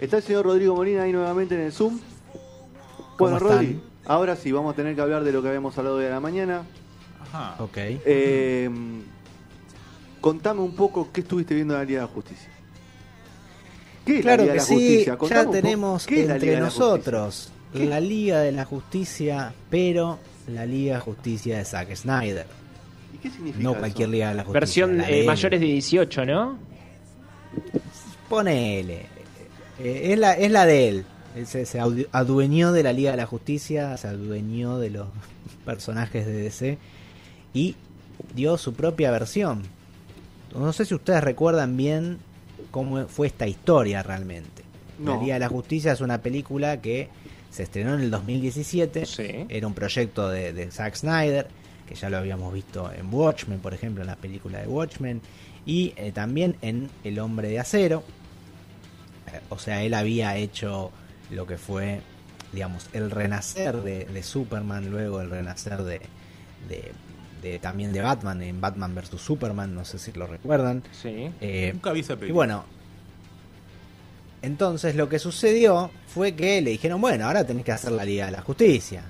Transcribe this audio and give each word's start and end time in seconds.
Está 0.00 0.18
el 0.18 0.22
señor 0.22 0.44
Rodrigo 0.44 0.74
Molina 0.74 1.02
ahí 1.02 1.12
nuevamente 1.12 1.54
en 1.54 1.62
el 1.62 1.72
Zoom. 1.72 1.98
Bueno, 3.18 3.38
¿Cómo 3.38 3.50
Rodri, 3.50 3.66
están? 3.66 3.82
ahora 4.06 4.36
sí, 4.36 4.52
vamos 4.52 4.72
a 4.74 4.76
tener 4.76 4.94
que 4.94 5.00
hablar 5.00 5.24
de 5.24 5.32
lo 5.32 5.40
que 5.42 5.48
habíamos 5.48 5.76
hablado 5.78 5.96
hoy 5.96 6.04
a 6.04 6.10
la 6.10 6.20
mañana. 6.20 6.62
Ajá. 7.22 7.56
Ok. 7.62 7.76
Eh, 7.78 8.70
contame 10.20 10.60
un 10.60 10.74
poco 10.76 11.08
qué 11.12 11.22
estuviste 11.22 11.54
viendo 11.54 11.74
en 11.74 11.80
la 11.80 11.84
Liga 11.86 12.00
de 12.02 12.06
la 12.06 12.12
Justicia. 12.12 12.48
¿Qué 14.04 14.16
es 14.18 14.22
Claro 14.22 14.44
la 14.44 14.52
Liga 14.52 14.52
que 14.52 14.52
de 14.52 14.56
la 14.58 14.62
sí, 14.66 14.74
Justicia? 14.74 15.16
Contame 15.18 15.44
ya 15.44 15.50
tenemos 15.50 16.06
¿qué 16.06 16.20
es 16.22 16.28
la 16.28 16.34
Liga 16.34 16.34
entre 16.34 16.50
de 16.50 16.60
la 16.60 16.66
Justicia? 16.66 16.86
nosotros 16.86 17.52
la 17.74 18.00
Liga 18.00 18.40
de 18.40 18.52
la 18.52 18.64
Justicia, 18.64 19.54
pero 19.70 20.18
la 20.48 20.64
Liga 20.66 20.94
de 20.96 21.00
Justicia 21.00 21.58
de 21.58 21.64
Zack 21.64 21.94
Snyder. 21.96 22.46
¿Y 23.14 23.18
qué 23.18 23.30
significa 23.30 23.62
No 23.62 23.70
eso? 23.72 23.78
cualquier 23.80 24.08
Liga 24.10 24.28
de 24.28 24.34
la 24.34 24.44
Justicia. 24.44 24.60
Versión 24.60 24.98
la 24.98 25.10
eh, 25.10 25.24
mayores 25.26 25.58
de 25.60 25.66
18, 25.66 26.24
¿no? 26.26 26.58
Ponele. 28.28 29.06
Eh, 29.78 30.12
es, 30.12 30.18
la, 30.18 30.32
es 30.34 30.50
la 30.50 30.66
de 30.66 30.88
él. 30.88 31.04
Él 31.34 31.46
se, 31.46 31.66
se 31.66 31.78
adu- 31.80 32.08
adueñó 32.12 32.72
de 32.72 32.82
la 32.82 32.92
Liga 32.92 33.10
de 33.10 33.16
la 33.18 33.26
Justicia, 33.26 33.96
se 33.96 34.08
adueñó 34.08 34.78
de 34.78 34.90
los 34.90 35.08
personajes 35.64 36.26
de 36.26 36.32
DC 36.32 36.78
y 37.52 37.76
dio 38.34 38.56
su 38.58 38.72
propia 38.74 39.10
versión. 39.10 39.62
No 40.54 40.72
sé 40.72 40.84
si 40.86 40.94
ustedes 40.94 41.22
recuerdan 41.22 41.76
bien 41.76 42.18
cómo 42.70 43.06
fue 43.08 43.26
esta 43.26 43.46
historia 43.46 44.02
realmente. 44.02 44.62
La. 45.04 45.18
Liga 45.20 45.34
de 45.34 45.40
la 45.40 45.48
Justicia 45.48 45.92
es 45.92 46.00
una 46.00 46.22
película 46.22 46.80
que 46.80 47.10
se 47.50 47.64
estrenó 47.64 47.94
en 47.94 48.00
el 48.00 48.10
2017. 48.10 49.04
Sí. 49.04 49.44
Era 49.50 49.66
un 49.66 49.74
proyecto 49.74 50.30
de, 50.30 50.54
de 50.54 50.70
Zack 50.70 50.94
Snyder, 50.94 51.48
que 51.86 51.94
ya 51.94 52.08
lo 52.08 52.16
habíamos 52.16 52.54
visto 52.54 52.90
en 52.90 53.12
Watchmen, 53.12 53.58
por 53.58 53.74
ejemplo, 53.74 54.02
en 54.02 54.06
la 54.06 54.16
película 54.16 54.58
de 54.60 54.66
Watchmen, 54.68 55.20
y 55.66 55.92
eh, 55.96 56.12
también 56.12 56.56
en 56.62 56.88
El 57.04 57.18
Hombre 57.18 57.48
de 57.48 57.58
Acero. 57.60 58.02
O 59.50 59.58
sea, 59.58 59.82
él 59.82 59.94
había 59.94 60.36
hecho 60.36 60.90
lo 61.30 61.46
que 61.46 61.56
fue, 61.58 62.00
digamos, 62.52 62.88
el 62.92 63.10
renacer 63.10 63.76
de, 63.82 64.04
de 64.06 64.22
Superman, 64.22 64.90
luego 64.90 65.20
el 65.20 65.30
renacer 65.30 65.82
de, 65.82 66.00
de- 66.68 66.92
de- 67.42 67.58
también 67.58 67.92
de 67.92 68.00
Batman, 68.00 68.42
en 68.42 68.60
Batman 68.60 68.94
vs. 68.94 69.20
Superman, 69.20 69.74
no 69.74 69.84
sé 69.84 69.98
si 69.98 70.12
lo 70.12 70.26
recuerdan. 70.26 70.82
Sí. 70.92 71.30
Eh, 71.40 71.70
Nunca 71.72 71.92
vi 71.92 72.00
esa 72.00 72.14
y 72.14 72.16
película. 72.16 72.34
bueno, 72.46 72.64
entonces 74.42 74.94
lo 74.96 75.08
que 75.08 75.18
sucedió 75.18 75.90
fue 76.06 76.34
que 76.34 76.60
le 76.60 76.70
dijeron, 76.70 77.00
bueno, 77.00 77.26
ahora 77.26 77.44
tenés 77.44 77.64
que 77.64 77.72
hacer 77.72 77.92
la 77.92 78.04
Liga 78.04 78.26
de 78.26 78.32
la 78.32 78.42
Justicia. 78.42 79.02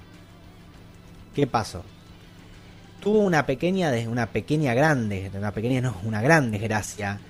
¿Qué 1.34 1.46
pasó? 1.46 1.84
Tuvo 3.00 3.18
una 3.20 3.44
pequeña, 3.46 3.90
des- 3.90 4.06
una 4.08 4.26
pequeña 4.26 4.74
grande, 4.74 5.30
una 5.34 5.52
pequeña 5.52 5.80
no, 5.80 5.96
una 6.04 6.22
gran 6.22 6.50
desgracia 6.50 7.20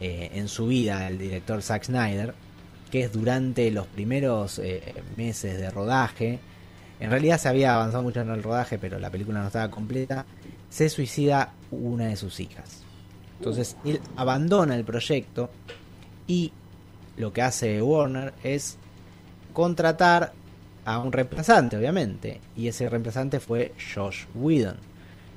eh, 0.00 0.30
en 0.34 0.48
su 0.48 0.66
vida 0.66 1.06
el 1.08 1.18
director 1.18 1.62
Zack 1.62 1.84
Snyder, 1.84 2.34
que 2.90 3.02
es 3.04 3.12
durante 3.12 3.70
los 3.70 3.86
primeros 3.86 4.58
eh, 4.58 4.94
meses 5.16 5.58
de 5.58 5.70
rodaje, 5.70 6.40
en 6.98 7.10
realidad 7.10 7.38
se 7.38 7.48
había 7.48 7.74
avanzado 7.74 8.02
mucho 8.02 8.20
en 8.20 8.30
el 8.30 8.42
rodaje, 8.42 8.78
pero 8.78 8.98
la 8.98 9.10
película 9.10 9.40
no 9.40 9.46
estaba 9.46 9.70
completa, 9.70 10.26
se 10.68 10.88
suicida 10.88 11.52
una 11.70 12.06
de 12.06 12.16
sus 12.16 12.40
hijas. 12.40 12.82
Entonces 13.38 13.76
él 13.84 14.00
abandona 14.16 14.76
el 14.76 14.84
proyecto 14.84 15.50
y 16.26 16.52
lo 17.16 17.32
que 17.32 17.42
hace 17.42 17.80
Warner 17.80 18.34
es 18.42 18.76
contratar 19.52 20.32
a 20.84 20.98
un 20.98 21.12
reemplazante, 21.12 21.76
obviamente. 21.76 22.40
Y 22.56 22.68
ese 22.68 22.88
reemplazante 22.88 23.40
fue 23.40 23.72
Josh 23.94 24.24
Whedon. 24.34 24.76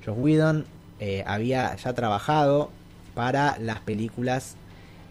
Josh 0.05 0.17
Whedon 0.17 0.65
eh, 0.99 1.23
había 1.25 1.75
ya 1.75 1.93
trabajado 1.93 2.71
para 3.15 3.57
las 3.59 3.79
películas 3.79 4.55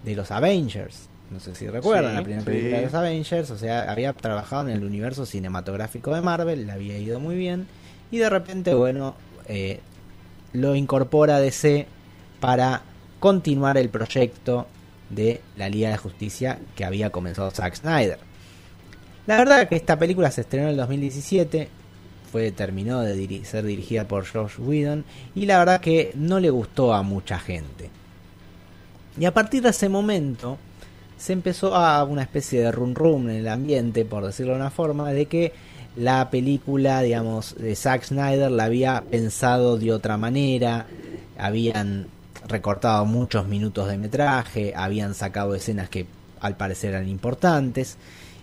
de 0.05 0.17
los 0.17 0.31
Avengers. 0.31 1.09
No 1.31 1.41
sé 1.41 1.55
si 1.55 1.67
recuerdan 1.67 2.11
Sí, 2.13 2.17
la 2.17 2.23
primera 2.23 2.43
sí. 2.43 2.47
película 2.47 2.77
de 2.79 2.83
los 2.85 2.95
Avengers. 2.95 3.51
O 3.51 3.59
sea, 3.59 3.91
había 3.91 4.13
trabajado 4.13 4.69
en 4.69 4.75
el 4.77 4.85
universo 4.85 5.25
cinematográfico 5.25 6.15
de 6.15 6.21
Marvel, 6.21 6.67
le 6.67 6.73
había 6.73 6.99
ido 6.99 7.21
muy 7.21 7.37
bien. 7.37 7.67
Y 8.11 8.19
de 8.19 8.29
repente, 8.29 8.75
bueno, 8.75 9.15
eh, 9.49 9.81
lo 10.53 10.75
incorpora 10.75 11.39
DC 11.41 11.87
para 12.41 12.83
continuar 13.21 13.79
el 13.79 13.89
proyecto 13.89 14.67
de 15.09 15.41
la 15.57 15.69
Liga 15.71 15.91
de 15.91 15.97
Justicia 15.97 16.59
que 16.75 16.85
había 16.85 17.11
comenzado 17.11 17.51
Zack 17.51 17.77
Snyder. 17.77 18.19
La 19.27 19.37
verdad 19.39 19.69
que 19.69 19.77
esta 19.77 19.99
película 19.99 20.31
se 20.31 20.41
estrenó 20.43 20.65
en 20.67 20.71
el 20.73 20.77
2017, 20.79 21.69
fue 22.31 22.51
terminó 22.51 23.01
de 23.03 23.15
diri- 23.17 23.45
ser 23.45 23.65
dirigida 23.65 24.09
por 24.09 24.27
Josh 24.27 24.59
Whedon 24.59 25.05
y 25.35 25.47
la 25.47 25.59
verdad 25.59 25.81
que 25.81 26.13
no 26.17 26.41
le 26.41 26.51
gustó 26.51 26.93
a 26.93 27.03
mucha 27.03 27.39
gente. 27.39 27.89
Y 29.19 29.25
a 29.27 29.33
partir 29.35 29.63
de 29.63 29.69
ese 29.71 29.89
momento 29.89 30.59
se 31.23 31.33
empezó 31.33 31.77
a 31.77 32.03
una 32.03 32.23
especie 32.23 32.61
de 32.61 32.73
rum 32.73 32.95
rum 32.95 33.31
en 33.31 33.37
el 33.37 33.49
ambiente, 33.49 34.05
por 34.05 34.27
decirlo 34.27 34.55
de 34.55 34.59
una 34.59 34.71
forma, 34.71 35.13
de 35.13 35.27
que 35.27 35.53
la 35.95 36.31
película, 36.31 37.01
digamos, 37.01 37.55
de 37.55 37.77
Zack 37.77 38.03
Snyder 38.03 38.51
la 38.51 38.65
había 38.65 39.05
pensado 39.09 39.79
de 39.79 39.93
otra 39.93 40.17
manera, 40.17 40.87
habían 41.39 42.09
recortado 42.49 43.05
muchos 43.05 43.47
minutos 43.47 43.87
de 43.87 43.99
metraje, 43.99 44.73
habían 44.75 45.15
sacado 45.15 45.55
escenas 45.55 45.89
que 45.89 46.07
al 46.41 46.57
parecer 46.57 46.91
eran 46.91 47.09
importantes. 47.09 47.99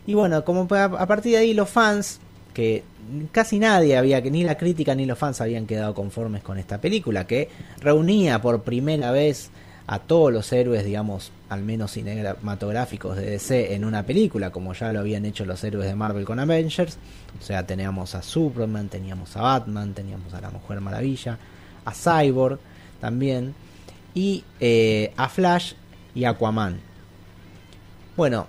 Y 0.07 0.13
bueno, 0.13 0.45
como 0.45 0.73
a 0.73 1.05
partir 1.05 1.33
de 1.33 1.39
ahí 1.39 1.53
los 1.53 1.69
fans, 1.69 2.21
que 2.53 2.85
casi 3.33 3.59
nadie 3.59 3.97
había, 3.97 4.21
que 4.21 4.31
ni 4.31 4.45
la 4.45 4.57
crítica 4.57 4.95
ni 4.95 5.05
los 5.05 5.19
fans 5.19 5.41
habían 5.41 5.65
quedado 5.65 5.93
conformes 5.93 6.43
con 6.43 6.57
esta 6.57 6.79
película, 6.79 7.27
que 7.27 7.49
reunía 7.81 8.41
por 8.41 8.61
primera 8.61 9.11
vez 9.11 9.51
a 9.91 9.97
todos 9.97 10.31
los 10.31 10.53
héroes, 10.53 10.85
digamos, 10.85 11.31
al 11.49 11.63
menos 11.63 11.93
cinematográficos 11.93 13.15
de 13.15 13.31
DC 13.31 13.73
en 13.73 13.83
una 13.83 14.03
película, 14.03 14.51
como 14.51 14.73
ya 14.73 14.93
lo 14.93 14.99
habían 14.99 15.25
hecho 15.25 15.45
los 15.45 15.63
héroes 15.63 15.87
de 15.87 15.95
Marvel 15.95 16.25
con 16.25 16.37
Avengers. 16.37 16.99
O 17.39 17.43
sea, 17.43 17.65
teníamos 17.65 18.13
a 18.13 18.21
Superman, 18.21 18.87
teníamos 18.87 19.35
a 19.35 19.41
Batman, 19.41 19.95
teníamos 19.95 20.31
a 20.35 20.41
la 20.41 20.51
Mujer 20.51 20.79
Maravilla, 20.79 21.39
a 21.85 21.91
Cyborg 21.91 22.59
también, 23.01 23.55
y 24.13 24.43
eh, 24.59 25.11
a 25.17 25.27
Flash 25.27 25.73
y 26.13 26.25
Aquaman. 26.25 26.79
Bueno, 28.15 28.45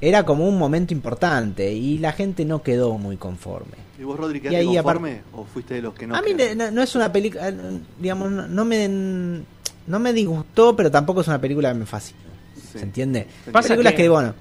era 0.00 0.24
como 0.24 0.48
un 0.48 0.56
momento 0.56 0.94
importante 0.94 1.70
y 1.70 1.98
la 1.98 2.12
gente 2.12 2.46
no 2.46 2.62
quedó 2.62 2.96
muy 2.96 3.18
conforme. 3.18 3.76
¿Y 3.98 4.04
vos, 4.04 4.16
Rodri, 4.18 4.40
quedaste 4.40 4.64
conforme 4.64 5.20
o 5.34 5.44
fuiste 5.44 5.74
de 5.74 5.82
los 5.82 5.92
que 5.92 6.06
no? 6.06 6.16
a 6.16 6.22
mí 6.22 6.30
no, 6.56 6.70
no 6.70 6.82
es 6.82 6.94
una 6.94 7.12
película, 7.12 7.52
digamos, 8.00 8.30
no, 8.30 8.48
no 8.48 8.64
me 8.64 9.44
no 9.88 9.98
me 9.98 10.12
disgustó, 10.12 10.76
pero 10.76 10.90
tampoco 10.90 11.20
es 11.22 11.28
una 11.28 11.40
película 11.40 11.72
que 11.72 11.78
me 11.78 11.86
fascina. 11.86 12.20
Sí. 12.54 12.78
¿Se 12.78 12.84
entiende? 12.84 13.26
Pasa 13.52 13.68
Películas 13.68 13.92
que... 13.94 14.02
que- 14.02 14.08
bueno, 14.08 14.34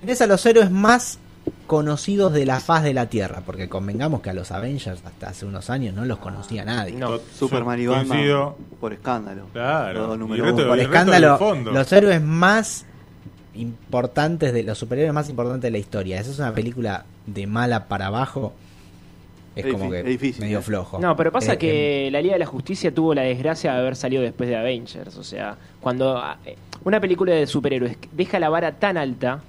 tenés 0.00 0.20
a 0.22 0.26
los 0.26 0.44
héroes 0.46 0.70
más 0.70 1.18
conocidos 1.66 2.32
de 2.32 2.46
la 2.46 2.60
faz 2.60 2.82
de 2.84 2.94
la 2.94 3.06
Tierra, 3.06 3.42
porque 3.44 3.68
convengamos 3.68 4.20
que 4.22 4.30
a 4.30 4.34
los 4.34 4.50
Avengers 4.50 5.02
hasta 5.04 5.28
hace 5.28 5.44
unos 5.44 5.68
años 5.70 5.94
no 5.94 6.04
los 6.04 6.18
conocía 6.18 6.64
nadie. 6.64 6.94
No. 6.94 7.18
Superman 7.38 7.80
y 7.80 7.86
Batman 7.86 8.08
Coincido. 8.08 8.56
por 8.80 8.92
escándalo. 8.92 9.46
Claro. 9.52 10.14
Y. 10.14 10.38
Por 10.40 10.78
escándalo, 10.80 11.38
los 11.72 11.92
héroes 11.92 12.22
más 12.22 12.86
importantes 13.54 14.52
de 14.52 14.62
los 14.62 14.78
superhéroes 14.78 15.12
más 15.14 15.28
importantes 15.28 15.62
de 15.62 15.70
la 15.70 15.78
historia. 15.78 16.20
Esa 16.20 16.30
es 16.30 16.38
una 16.38 16.52
película 16.52 17.04
de 17.26 17.46
mala 17.46 17.86
para 17.88 18.06
abajo. 18.06 18.52
Es 19.56 19.64
Es 19.66 19.72
como 19.72 19.90
que 19.90 20.00
es 20.00 20.04
difícil, 20.06 20.44
medio 20.44 20.58
¿eh? 20.58 20.62
flojo. 20.62 20.98
No, 20.98 21.14
pero 21.16 21.30
pasa 21.30 21.54
Eh, 21.54 21.58
que 21.58 22.08
la 22.10 22.20
Liga 22.20 22.34
de 22.34 22.40
la 22.40 22.46
Justicia 22.46 22.92
tuvo 22.94 23.14
la 23.14 23.22
desgracia 23.22 23.72
de 23.72 23.78
haber 23.80 23.96
salido 23.96 24.22
después 24.22 24.48
de 24.48 24.56
Avengers. 24.56 25.16
O 25.16 25.24
sea, 25.24 25.56
cuando 25.80 26.16
ah, 26.18 26.38
eh, 26.44 26.56
una 26.84 27.00
película 27.00 27.32
de 27.32 27.46
superhéroes 27.46 27.96
deja 28.12 28.38
la 28.38 28.48
vara 28.48 28.72
tan 28.72 28.96
alta, 28.96 29.42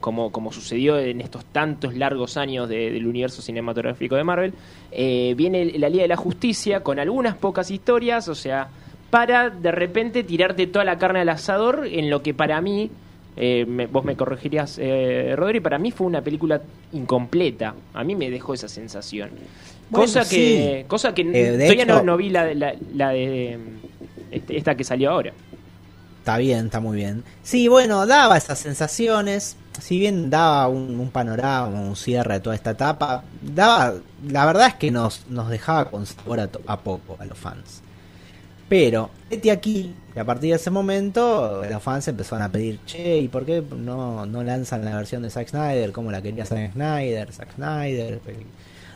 como, 0.00 0.30
como 0.30 0.52
sucedió 0.52 0.98
en 0.98 1.20
estos 1.22 1.44
tantos 1.46 1.94
largos 1.94 2.36
años 2.36 2.68
de- 2.68 2.90
del 2.92 3.06
universo 3.06 3.40
cinematográfico 3.40 4.14
de 4.14 4.24
Marvel, 4.24 4.52
eh, 4.92 5.32
viene 5.36 5.64
la 5.78 5.88
Liga 5.88 6.02
de 6.02 6.08
la 6.08 6.16
Justicia 6.16 6.80
con 6.80 6.98
algunas 6.98 7.34
pocas 7.36 7.70
historias, 7.70 8.28
o 8.28 8.34
sea, 8.34 8.68
para 9.10 9.48
de 9.50 9.72
repente 9.72 10.22
tirarte 10.22 10.66
toda 10.66 10.84
la 10.84 10.98
carne 10.98 11.20
al 11.20 11.28
asador 11.30 11.86
en 11.90 12.10
lo 12.10 12.22
que 12.22 12.34
para 12.34 12.60
mí, 12.60 12.90
eh, 13.36 13.64
me- 13.66 13.86
vos 13.86 14.04
me 14.04 14.16
corregirías, 14.16 14.78
eh, 14.80 15.34
Rodri, 15.36 15.60
para 15.60 15.78
mí 15.78 15.90
fue 15.90 16.06
una 16.06 16.22
película 16.22 16.60
incompleta. 16.92 17.74
A 17.94 18.02
mí 18.04 18.14
me 18.16 18.30
dejó 18.30 18.54
esa 18.54 18.68
sensación. 18.68 19.30
Bueno, 19.90 20.06
cosa 20.06 20.28
que, 20.28 20.84
cosa 20.88 21.14
que 21.14 21.22
Eh, 21.22 21.26
de 21.52 21.52
todavía 21.66 21.82
hecho- 21.84 21.94
no, 21.94 22.02
no 22.02 22.16
vi 22.16 22.30
la, 22.30 22.52
la, 22.54 22.74
la 22.94 23.10
de 23.10 23.58
este- 24.30 24.56
esta 24.56 24.74
que 24.76 24.84
salió 24.84 25.10
ahora. 25.10 25.32
Está 26.18 26.38
bien, 26.38 26.66
está 26.66 26.80
muy 26.80 26.96
bien. 26.96 27.22
Sí, 27.44 27.68
bueno, 27.68 28.04
daba 28.06 28.36
esas 28.36 28.58
sensaciones. 28.58 29.56
Si 29.80 29.98
bien 29.98 30.28
daba 30.30 30.66
un, 30.68 30.98
un 30.98 31.10
panorama, 31.10 31.68
un 31.68 31.94
cierre 31.94 32.34
de 32.34 32.40
toda 32.40 32.56
esta 32.56 32.70
etapa, 32.70 33.22
daba, 33.42 33.94
la 34.26 34.46
verdad 34.46 34.68
es 34.68 34.74
que 34.74 34.90
nos, 34.90 35.26
nos 35.28 35.48
dejaba 35.50 35.84
con 35.90 36.04
sabor 36.06 36.40
a, 36.40 36.48
to- 36.48 36.62
a 36.66 36.80
poco 36.80 37.16
a 37.20 37.26
los 37.26 37.38
fans. 37.38 37.82
Pero, 38.68 39.10
este 39.30 39.50
aquí, 39.50 39.94
que 40.12 40.18
a 40.20 40.24
partir 40.24 40.50
de 40.50 40.56
ese 40.56 40.70
momento, 40.70 41.62
los 41.70 41.82
fans 41.82 42.08
empezaron 42.08 42.42
a 42.42 42.50
pedir, 42.50 42.80
che, 42.84 43.18
¿y 43.18 43.28
por 43.28 43.46
qué 43.46 43.62
no, 43.62 44.26
no 44.26 44.42
lanzan 44.42 44.84
la 44.84 44.96
versión 44.96 45.22
de 45.22 45.30
Zack 45.30 45.48
Snyder 45.48 45.92
como 45.92 46.10
la 46.10 46.20
quería 46.20 46.44
Zack 46.44 46.72
Snyder? 46.72 47.32
Zack 47.32 47.54
Snyder, 47.54 48.20
el 48.26 48.46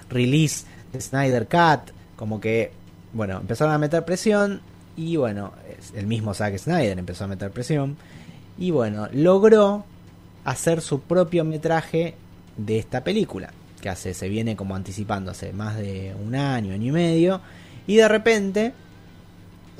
release 0.08 0.66
de 0.92 1.00
Snyder 1.00 1.46
Cut, 1.46 1.92
como 2.16 2.40
que, 2.40 2.72
bueno, 3.12 3.38
empezaron 3.38 3.72
a 3.72 3.78
meter 3.78 4.04
presión 4.04 4.60
y 4.96 5.16
bueno, 5.16 5.52
el 5.94 6.06
mismo 6.06 6.34
Zack 6.34 6.58
Snyder 6.58 6.98
empezó 6.98 7.24
a 7.24 7.28
meter 7.28 7.50
presión 7.52 7.96
y 8.58 8.72
bueno, 8.72 9.08
logró 9.12 9.84
hacer 10.44 10.80
su 10.80 11.00
propio 11.00 11.44
metraje 11.44 12.14
de 12.56 12.78
esta 12.78 13.04
película, 13.04 13.52
que 13.80 13.88
hace, 13.88 14.14
se 14.14 14.28
viene 14.28 14.56
como 14.56 14.74
anticipando 14.74 15.30
hace 15.30 15.52
más 15.52 15.76
de 15.76 16.14
un 16.20 16.34
año, 16.34 16.74
año 16.74 16.88
y 16.88 16.92
medio, 16.92 17.40
y 17.86 17.96
de 17.96 18.08
repente 18.08 18.72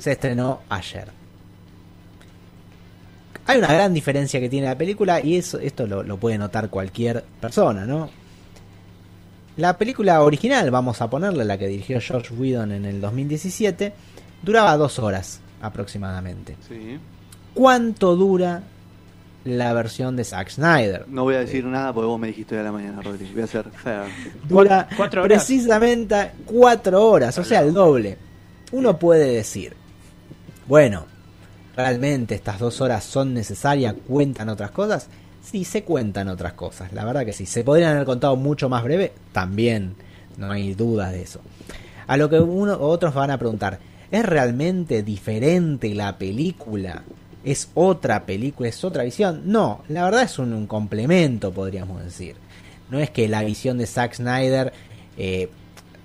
se 0.01 0.13
estrenó 0.13 0.61
ayer. 0.67 1.05
Hay 3.45 3.59
una 3.59 3.71
gran 3.71 3.93
diferencia 3.93 4.39
que 4.39 4.49
tiene 4.49 4.65
la 4.67 4.77
película 4.77 5.21
y 5.23 5.35
eso, 5.37 5.59
esto 5.59 5.85
lo, 5.85 6.01
lo 6.01 6.17
puede 6.17 6.37
notar 6.39 6.69
cualquier 6.69 7.23
persona, 7.39 7.85
¿no? 7.85 8.09
La 9.57 9.77
película 9.77 10.21
original, 10.23 10.71
vamos 10.71 11.01
a 11.01 11.09
ponerle, 11.09 11.45
la 11.45 11.57
que 11.57 11.67
dirigió 11.67 11.99
George 12.01 12.33
Whedon 12.33 12.71
en 12.71 12.85
el 12.85 12.99
2017, 12.99 13.93
duraba 14.41 14.75
dos 14.77 14.97
horas 14.97 15.39
aproximadamente. 15.61 16.55
Sí. 16.67 16.97
¿Cuánto 17.53 18.15
dura 18.15 18.63
la 19.43 19.73
versión 19.73 20.15
de 20.15 20.23
Zack 20.23 20.49
Snyder? 20.49 21.05
No 21.09 21.23
voy 21.23 21.35
a 21.35 21.39
decir 21.39 21.63
nada 21.65 21.93
porque 21.93 22.07
vos 22.07 22.19
me 22.19 22.27
dijiste 22.27 22.55
hoy 22.55 22.61
a 22.61 22.63
la 22.63 22.71
mañana, 22.71 23.01
Rodri. 23.03 23.29
Voy 23.33 23.43
a 23.43 23.47
ser 23.47 23.69
fair. 23.71 24.03
Dura 24.47 24.87
Cuatro 24.97 25.23
horas. 25.23 25.37
precisamente 25.43 26.31
cuatro 26.45 27.05
horas, 27.07 27.37
o 27.37 27.43
sea, 27.43 27.59
el 27.61 27.73
doble. 27.73 28.17
Uno 28.71 28.97
puede 28.97 29.33
decir, 29.33 29.75
bueno, 30.71 31.03
¿realmente 31.75 32.33
estas 32.33 32.57
dos 32.57 32.79
horas 32.79 33.03
son 33.03 33.33
necesarias? 33.33 33.93
¿Cuentan 34.07 34.47
otras 34.47 34.71
cosas? 34.71 35.09
Sí, 35.43 35.65
se 35.65 35.83
cuentan 35.83 36.29
otras 36.29 36.53
cosas, 36.53 36.93
la 36.93 37.03
verdad 37.03 37.25
que 37.25 37.33
sí. 37.33 37.45
¿Se 37.45 37.65
podrían 37.65 37.91
haber 37.91 38.05
contado 38.05 38.37
mucho 38.37 38.69
más 38.69 38.81
breve? 38.81 39.11
También, 39.33 39.97
no 40.37 40.49
hay 40.49 40.73
dudas 40.73 41.11
de 41.11 41.23
eso. 41.23 41.41
A 42.07 42.15
lo 42.15 42.29
que 42.29 42.39
uno 42.39 42.79
otros 42.79 43.13
van 43.13 43.31
a 43.31 43.37
preguntar, 43.37 43.79
¿es 44.11 44.25
realmente 44.25 45.03
diferente 45.03 45.93
la 45.93 46.17
película? 46.17 47.03
¿Es 47.43 47.67
otra 47.73 48.25
película? 48.25 48.69
¿Es 48.69 48.81
otra 48.85 49.03
visión? 49.03 49.41
No, 49.47 49.83
la 49.89 50.05
verdad 50.05 50.23
es 50.23 50.39
un, 50.39 50.53
un 50.53 50.67
complemento, 50.67 51.51
podríamos 51.51 52.01
decir. 52.01 52.37
No 52.89 52.97
es 52.97 53.09
que 53.09 53.27
la 53.27 53.43
visión 53.43 53.77
de 53.77 53.87
Zack 53.87 54.13
Snyder 54.13 54.71
eh, 55.17 55.49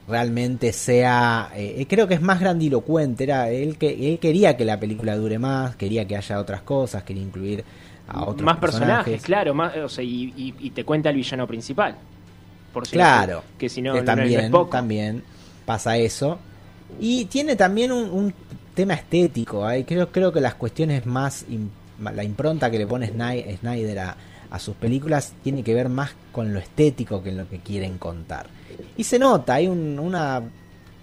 realmente 0.09 0.73
sea... 0.73 1.51
eh, 1.55 1.87
creo 1.89 2.07
que 2.07 2.15
es 2.15 2.23
más 2.23 2.41
grandilocuente. 2.41 3.25
Era, 3.25 3.51
él, 3.51 3.77
que, 3.77 4.13
él 4.13 4.19
quería 4.19 4.57
que 4.57 4.65
la 4.65 4.79
película 4.79 5.17
dure 5.17 5.39
más, 5.39 5.77
quería 5.77 6.07
que 6.07 6.17
haya 6.17 6.39
otras 6.39 6.63
cosas, 6.63 7.03
quería 7.03 7.23
incluir 7.23 7.65
a 8.09 8.23
otros 8.25 8.43
más 8.43 8.59
personajes, 8.59 9.21
claro, 9.23 9.53
más, 9.53 9.77
o 9.79 9.89
sea, 9.89 10.05
y, 10.05 10.33
y- 10.37 10.55
y 10.61 10.71
te 10.71 10.85
cuenta 10.85 11.11
el 11.11 11.17
villano 11.17 11.47
principal. 11.47 11.97
Por 12.73 12.87
si 12.87 12.93
Claro, 12.93 13.43
que 13.59 13.69
si 13.69 13.83
no, 13.83 13.95
que 13.95 14.01
no- 14.03 14.05
no 14.07 14.13
es 14.13 14.17
también, 14.19 14.51
poco. 14.53 14.71
también 14.71 15.23
pasa 15.65 15.97
eso. 15.97 16.39
Y 17.01 17.25
tiene 17.25 17.57
también 17.57 17.91
un, 17.91 18.09
un 18.11 18.35
tema 18.75 18.95
estético. 18.95 19.69
¿eh? 19.69 19.85
Creo, 19.85 20.13
creo 20.13 20.33
que 20.33 20.41
las 20.41 20.55
cuestiones 20.55 21.05
más. 21.07 21.45
la 22.01 22.23
impronta 22.23 22.71
que 22.71 22.79
le 22.79 22.87
pone 22.87 23.11
Sny- 23.13 23.59
Snyder 23.59 23.99
a, 23.99 24.17
a 24.51 24.59
sus 24.59 24.75
películas 24.77 25.33
tiene 25.43 25.63
que 25.63 25.75
ver 25.75 25.89
más 25.89 26.11
con 26.33 26.53
lo 26.53 26.59
estético 26.59 27.23
que 27.23 27.31
en 27.31 27.39
lo 27.39 27.49
que 27.49 27.59
quieren 27.61 27.99
contar. 27.99 28.47
Y 28.97 29.05
se 29.05 29.19
nota, 29.19 29.55
hay 29.55 29.69
un- 29.69 29.99
una. 29.99 30.43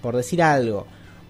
Por 0.01 0.15
decir 0.15 0.41
algo. 0.43 0.85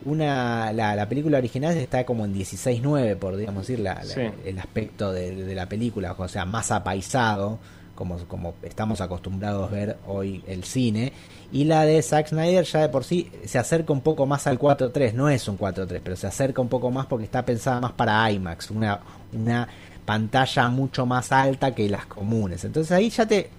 Una, 0.06 0.74
la, 0.74 0.95
la 0.95 1.07
película 1.07 1.38
original 1.38 1.77
está 1.77 2.06
como 2.06 2.25
en 2.25 2.33
16.9, 2.36 3.15
por 3.15 3.38
digamos 3.38 3.65
decir, 3.68 3.80
la- 3.81 3.95
la- 3.95 4.33
el 4.45 4.60
aspecto 4.60 5.13
de, 5.13 5.33
de 5.45 5.56
la 5.56 5.68
película, 5.69 6.13
o 6.18 6.27
sea, 6.27 6.44
más 6.45 6.71
apaisado, 6.71 7.60
como, 7.95 8.18
como 8.27 8.56
estamos 8.63 9.00
acostumbrados 9.00 9.69
a 9.71 9.74
ver 9.74 9.98
hoy 10.07 10.44
el 10.48 10.66
cine. 10.66 11.13
Y 11.54 11.63
la 11.66 11.86
de 11.86 12.01
Zack 12.01 12.27
Snyder 12.30 12.66
ya 12.66 12.81
de 12.81 12.89
por 12.89 13.06
sí 13.06 13.31
se 13.45 13.59
acerca 13.59 13.94
un 13.94 14.01
poco 14.01 14.25
más 14.25 14.45
al 14.48 14.59
4.3, 14.59 15.13
no 15.13 15.30
es 15.30 15.48
un 15.48 15.57
4.3, 15.57 16.01
pero 16.04 16.16
se 16.18 16.27
acerca 16.27 16.62
un 16.62 16.68
poco 16.69 16.92
más 16.92 17.06
porque 17.06 17.24
está 17.25 17.45
pensada 17.45 17.80
más 17.80 17.94
para 17.94 18.30
IMAX, 18.30 18.71
una, 18.71 19.00
una 19.31 19.69
pantalla 20.06 20.70
mucho 20.70 21.06
más 21.06 21.32
alta 21.32 21.74
que 21.74 21.90
las 21.90 22.06
comunes. 22.06 22.64
Entonces 22.66 22.92
ahí 22.92 23.10
ya 23.10 23.26
te, 23.26 23.50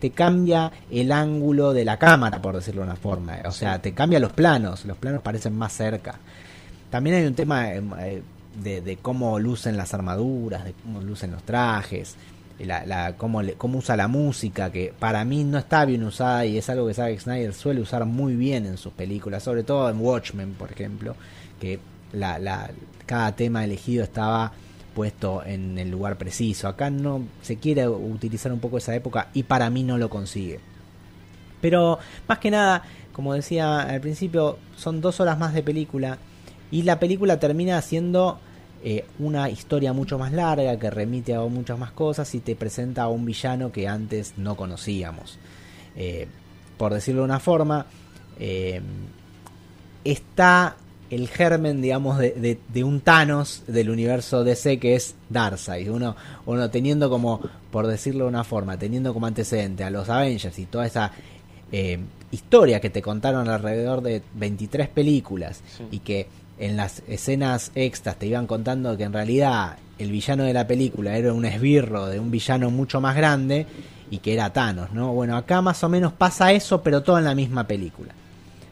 te 0.00 0.10
cambia 0.10 0.70
el 0.90 1.12
ángulo 1.12 1.72
de 1.72 1.84
la 1.84 1.98
cámara, 1.98 2.40
por 2.42 2.54
decirlo 2.56 2.82
de 2.82 2.88
una 2.88 2.96
forma. 2.96 3.38
O 3.46 3.52
sea, 3.52 3.80
te 3.80 3.92
cambia 3.94 4.20
los 4.20 4.32
planos, 4.32 4.84
los 4.84 4.96
planos 4.96 5.22
parecen 5.22 5.56
más 5.56 5.72
cerca. 5.72 6.16
También 6.90 7.16
hay 7.16 7.24
un 7.26 7.34
tema 7.34 7.72
eh, 7.74 7.82
eh, 8.00 8.22
de, 8.62 8.80
de 8.80 8.96
cómo 8.98 9.38
lucen 9.38 9.76
las 9.76 9.94
armaduras, 9.94 10.64
de 10.64 10.74
cómo 10.74 11.00
lucen 11.00 11.32
los 11.32 11.42
trajes, 11.42 12.14
la, 12.60 12.86
la- 12.86 13.14
cómo, 13.16 13.42
le- 13.42 13.54
cómo 13.54 13.78
usa 13.78 13.96
la 13.96 14.06
música, 14.06 14.70
que 14.70 14.92
para 14.96 15.24
mí 15.24 15.42
no 15.42 15.58
está 15.58 15.84
bien 15.84 16.04
usada 16.04 16.46
y 16.46 16.56
es 16.58 16.68
algo 16.70 16.86
que 16.86 16.94
Zack 16.94 17.18
Snyder 17.18 17.52
suele 17.52 17.80
usar 17.80 18.04
muy 18.04 18.36
bien 18.36 18.64
en 18.66 18.76
sus 18.76 18.92
películas, 18.92 19.42
sobre 19.42 19.64
todo 19.64 19.90
en 19.90 19.98
Watchmen, 20.00 20.52
por 20.54 20.70
ejemplo, 20.70 21.16
que 21.60 21.80
la, 22.12 22.38
la- 22.38 22.70
cada 23.06 23.34
tema 23.34 23.64
elegido 23.64 24.04
estaba 24.04 24.52
puesto 24.94 25.42
en 25.44 25.78
el 25.78 25.90
lugar 25.90 26.16
preciso. 26.16 26.68
Acá 26.68 26.90
no 26.90 27.22
se 27.42 27.56
quiere 27.56 27.88
utilizar 27.88 28.52
un 28.52 28.60
poco 28.60 28.78
esa 28.78 28.94
época 28.94 29.28
y 29.34 29.42
para 29.42 29.68
mí 29.70 29.82
no 29.82 29.98
lo 29.98 30.08
consigue. 30.08 30.60
Pero 31.60 31.98
más 32.28 32.38
que 32.38 32.50
nada, 32.50 32.82
como 33.12 33.34
decía 33.34 33.80
al 33.80 34.00
principio, 34.00 34.58
son 34.76 35.00
dos 35.00 35.20
horas 35.20 35.38
más 35.38 35.54
de 35.54 35.62
película 35.62 36.18
y 36.70 36.82
la 36.82 36.98
película 36.98 37.38
termina 37.38 37.80
siendo 37.82 38.38
eh, 38.82 39.06
una 39.18 39.48
historia 39.48 39.94
mucho 39.94 40.18
más 40.18 40.32
larga 40.32 40.78
que 40.78 40.90
remite 40.90 41.34
a 41.34 41.40
muchas 41.40 41.78
más 41.78 41.92
cosas 41.92 42.34
y 42.34 42.40
te 42.40 42.54
presenta 42.54 43.04
a 43.04 43.08
un 43.08 43.24
villano 43.24 43.72
que 43.72 43.88
antes 43.88 44.34
no 44.36 44.56
conocíamos. 44.56 45.38
Eh, 45.96 46.28
por 46.76 46.92
decirlo 46.92 47.22
de 47.22 47.26
una 47.26 47.40
forma, 47.40 47.86
eh, 48.38 48.82
está 50.04 50.76
el 51.14 51.28
germen, 51.28 51.80
digamos, 51.82 52.18
de, 52.18 52.32
de- 52.32 52.58
de 52.72 52.84
un 52.84 53.00
Thanos 53.00 53.62
del 53.66 53.90
universo 53.90 54.44
DC 54.44 54.78
que 54.78 54.94
es 54.96 55.14
Darkseid. 55.30 55.90
Uno, 55.90 56.16
uno 56.46 56.70
teniendo 56.70 57.08
como, 57.10 57.40
por 57.70 57.86
decirlo 57.86 58.24
de 58.24 58.30
una 58.30 58.44
forma, 58.44 58.78
teniendo 58.78 59.12
como 59.14 59.26
antecedente 59.26 59.84
a 59.84 59.90
los 59.90 60.08
Avengers 60.08 60.58
y 60.58 60.66
toda 60.66 60.86
esa 60.86 61.12
eh, 61.72 61.98
historia 62.30 62.80
que 62.80 62.90
te 62.90 63.02
contaron 63.02 63.48
alrededor 63.48 64.00
de 64.02 64.22
23 64.34 64.88
películas 64.88 65.60
Sí. 65.76 65.84
y 65.90 65.98
que 66.00 66.26
en 66.58 66.76
las 66.76 67.02
escenas 67.08 67.72
extras 67.74 68.16
te 68.16 68.26
iban 68.26 68.46
contando 68.46 68.96
que 68.96 69.02
en 69.04 69.12
realidad 69.12 69.76
el 69.98 70.10
villano 70.12 70.44
de 70.44 70.52
la 70.52 70.66
película 70.66 71.16
era 71.16 71.32
un 71.32 71.44
esbirro 71.44 72.06
de 72.06 72.20
un 72.20 72.30
villano 72.30 72.70
mucho 72.70 73.00
más 73.00 73.16
grande 73.16 73.66
y 74.10 74.18
que 74.18 74.34
era 74.34 74.52
Thanos, 74.52 74.92
¿no? 74.92 75.12
Bueno, 75.12 75.36
acá 75.36 75.62
más 75.62 75.82
o 75.82 75.88
menos 75.88 76.12
pasa 76.12 76.52
eso, 76.52 76.82
pero 76.82 77.02
todo 77.02 77.18
en 77.18 77.24
la 77.24 77.34
misma 77.34 77.66
película 77.66 78.12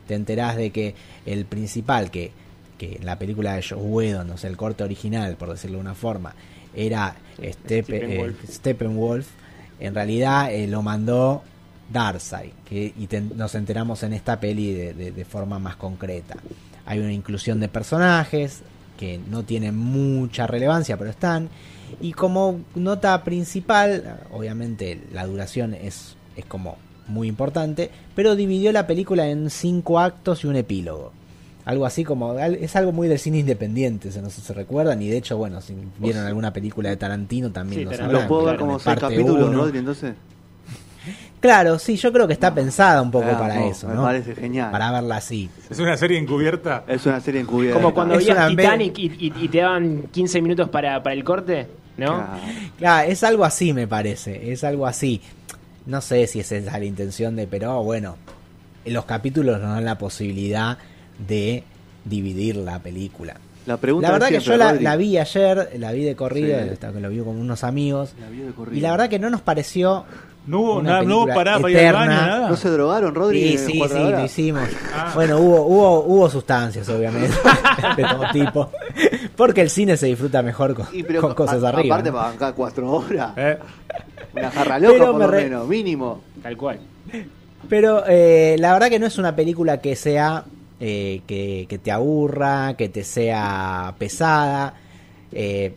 te 0.07 0.15
enterás 0.15 0.57
de 0.57 0.71
que 0.71 0.95
el 1.27 1.45
principal, 1.45 2.11
que, 2.11 2.33
que 2.79 2.97
en 2.97 3.07
la 3.07 3.19
película 3.19 3.55
de 3.55 3.63
Joe 3.63 3.79
Whedon, 3.79 4.31
o 4.31 4.37
sea, 4.37 4.51
el 4.51 4.57
corte 4.57 4.83
original, 4.85 5.37
por 5.37 5.51
decirlo 5.51 5.77
de 5.79 5.83
una 5.83 5.95
forma, 5.95 6.35
era 6.75 7.15
Stepe- 7.39 7.53
Steppenwolf. 7.83 8.45
eh, 8.45 8.47
Steppenwolf, 8.53 9.27
en 9.81 9.95
realidad 9.95 10.53
eh, 10.53 10.67
lo 10.67 10.83
mandó 10.83 11.43
Darkseid, 11.93 12.51
que, 12.69 12.93
y 12.97 13.07
te- 13.07 13.21
nos 13.21 13.55
enteramos 13.55 14.03
en 14.03 14.13
esta 14.15 14.41
peli 14.41 14.73
de, 14.73 14.95
de- 14.95 15.13
de 15.13 15.25
forma 15.25 15.59
más 15.59 15.77
concreta. 15.77 16.37
Hay 16.87 16.99
una 16.99 17.13
inclusión 17.13 17.61
de 17.61 17.69
personajes 17.69 18.63
que 18.99 19.19
no 19.31 19.43
tienen 19.45 19.77
mucha 19.77 20.47
relevancia, 20.47 20.97
pero 20.97 21.11
están. 21.11 21.49
Y 22.01 22.13
como 22.13 22.61
nota 22.75 23.23
principal, 23.25 24.21
obviamente 24.33 25.01
la 25.13 25.27
duración 25.27 25.75
es, 25.75 26.17
es 26.37 26.45
como 26.47 26.77
muy 27.13 27.29
importante, 27.29 27.91
pero 28.17 28.35
dividió 28.35 28.73
la 28.73 28.87
película 28.87 29.29
en 29.29 29.51
cinco 29.51 29.99
actos 30.01 30.43
y 30.45 30.47
un 30.49 30.57
epílogo. 30.57 31.13
Algo 31.65 31.87
así 31.87 32.03
como, 32.03 32.37
es 32.41 32.75
algo 32.75 32.91
muy 32.91 33.07
del 33.07 33.21
cine 33.21 33.39
independiente, 33.39 34.11
se 34.11 34.21
nos 34.21 34.33
se 34.33 34.53
recuerdan, 34.53 35.01
y 35.01 35.09
de 35.09 35.17
hecho, 35.19 35.37
bueno, 35.37 35.61
si 35.61 35.77
vieron 35.99 36.27
alguna 36.27 36.53
película 36.53 36.89
de 36.91 36.97
Tarantino 36.97 37.53
también 37.53 37.89
Sí, 37.89 37.97
sabrán. 37.97 38.13
Lo 38.13 38.27
puedo 38.27 38.41
ver 38.47 38.55
claro, 38.57 38.59
como 38.67 38.79
seis 38.81 38.97
parte 38.97 39.15
capítulos, 39.15 39.49
uno. 39.49 39.69
Entonces. 39.69 40.15
Claro, 41.41 41.79
sí, 41.81 41.97
yo 41.97 42.13
creo 42.13 42.27
que 42.29 42.33
está 42.33 42.55
pensada 42.55 43.03
un 43.03 43.11
poco 43.11 43.27
Ah, 43.33 43.39
para 43.39 43.57
no, 43.57 43.67
eso, 43.71 43.89
Me 43.89 43.95
¿no? 43.95 44.03
parece 44.03 44.35
genial. 44.37 44.71
Para 44.71 44.93
verla 44.93 45.17
así. 45.17 45.51
Es 45.69 45.79
una 45.81 45.97
serie 45.97 46.17
encubierta. 46.19 46.85
Es 46.87 47.05
una 47.07 47.21
serie 47.21 47.41
encubierta. 47.41 47.81
Como 47.81 47.93
cuando 47.95 48.15
Es 48.15 48.27
veías 48.27 48.49
Titanic 48.49 48.99
y, 48.99 49.07
y- 49.07 49.33
y 49.45 49.49
te 49.49 49.59
daban 49.59 50.05
15 50.13 50.41
minutos 50.41 50.69
para, 50.69 51.03
para 51.03 51.15
el 51.15 51.25
corte, 51.25 51.67
¿no? 51.97 52.15
Claro. 52.15 52.43
Claro, 52.79 53.11
es 53.11 53.25
algo 53.25 53.45
así, 53.45 53.73
me 53.73 53.89
parece. 53.89 54.53
Es 54.53 54.63
algo 54.63 54.87
así. 54.87 55.21
No 55.87 56.01
sé 56.01 56.27
si 56.27 56.41
esa 56.41 56.57
es 56.57 56.65
la 56.65 56.85
intención 56.85 57.37
de, 57.37 57.47
pero 57.47 57.83
bueno, 57.83 58.17
los 58.87 59.05
capítulos 59.05 59.61
nos 59.61 59.71
dan 59.71 59.85
la 59.85 59.99
posibilidad 59.99 60.79
de 61.27 61.65
dividir 62.05 62.57
la 62.57 62.79
película. 62.79 63.35
La 63.67 63.77
pregunta 63.77 64.09
La 64.09 64.13
verdad 64.15 64.29
que 64.29 64.41
yo 64.41 64.57
la, 64.57 64.97
vi 64.97 65.19
ayer, 65.19 65.71
la 65.79 65.93
vi 65.93 66.03
de 66.03 66.17
corrido, 66.17 66.59
Sí. 66.59 67.01
lo 67.01 67.09
vi 67.11 67.19
con 67.21 67.37
unos 67.39 67.63
amigos. 67.63 68.15
La 68.21 68.29
vi 68.29 68.39
de 68.39 68.51
corrido. 68.53 68.77
Y 68.77 68.81
la 68.81 68.91
verdad 68.91 69.09
que 69.09 69.19
no 69.21 69.31
nos 69.31 69.41
pareció. 69.41 70.05
No 70.45 70.59
hubo, 70.59 70.79
una 70.81 70.91
nada, 70.91 71.03
no 71.05 71.19
hubo 71.19 71.27
parada 71.29 71.61
para 71.61 71.71
ir 71.71 71.79
al 71.87 71.93
baño, 71.95 72.11
eterna. 72.13 72.27
nada. 72.27 72.49
¿No 72.49 72.57
se 72.57 72.69
drogaron, 72.71 73.15
Rodri? 73.15 73.57
Sí, 73.57 73.59
sí, 73.59 73.73
sí, 73.89 73.99
lo 74.11 74.25
hicimos. 74.25 74.69
Ah. 74.93 75.13
Bueno, 75.15 75.39
hubo, 75.39 75.63
hubo, 75.67 76.01
hubo 76.05 76.29
sustancias, 76.29 76.89
obviamente, 76.89 77.29
de 77.97 78.03
todo 78.03 78.25
tipo. 78.33 78.73
Porque 79.37 79.61
el 79.61 79.71
cine 79.71 79.97
se 79.97 80.07
disfruta 80.07 80.43
mejor 80.43 80.75
con, 80.75 80.89
Y 80.93 81.05
pero 81.05 81.21
con 81.21 81.35
cosas 81.35 81.63
a- 81.63 81.69
arriba. 81.69 81.95
Aparte 81.95 82.11
¿no? 82.11 82.17
para 82.17 82.29
bancar 82.31 82.55
cuatro 82.57 82.91
horas. 82.91 83.33
Eh, 83.37 83.59
Una 84.35 84.51
jarra 84.51 84.79
loca 84.79 84.93
Pero 84.93 85.07
por 85.11 85.21
me 85.21 85.27
lo 85.27 85.31
re- 85.31 85.43
menos, 85.45 85.69
mínimo. 85.69 86.21
Tal 86.43 86.57
cual. 86.57 86.81
Pero 87.69 88.05
eh, 88.09 88.57
la 88.59 88.73
verdad 88.73 88.89
que 88.89 88.99
no 88.99 89.07
es 89.07 89.19
una 89.19 89.37
película 89.37 89.81
que 89.81 89.95
sea 89.97 90.45
eh, 90.81 91.23
que, 91.27 91.67
que 91.69 91.79
te 91.79 91.93
aburra, 91.93 92.75
que 92.77 92.89
te 92.89 93.05
sea 93.05 93.95
pesada. 93.99 94.75
Eh, 95.33 95.75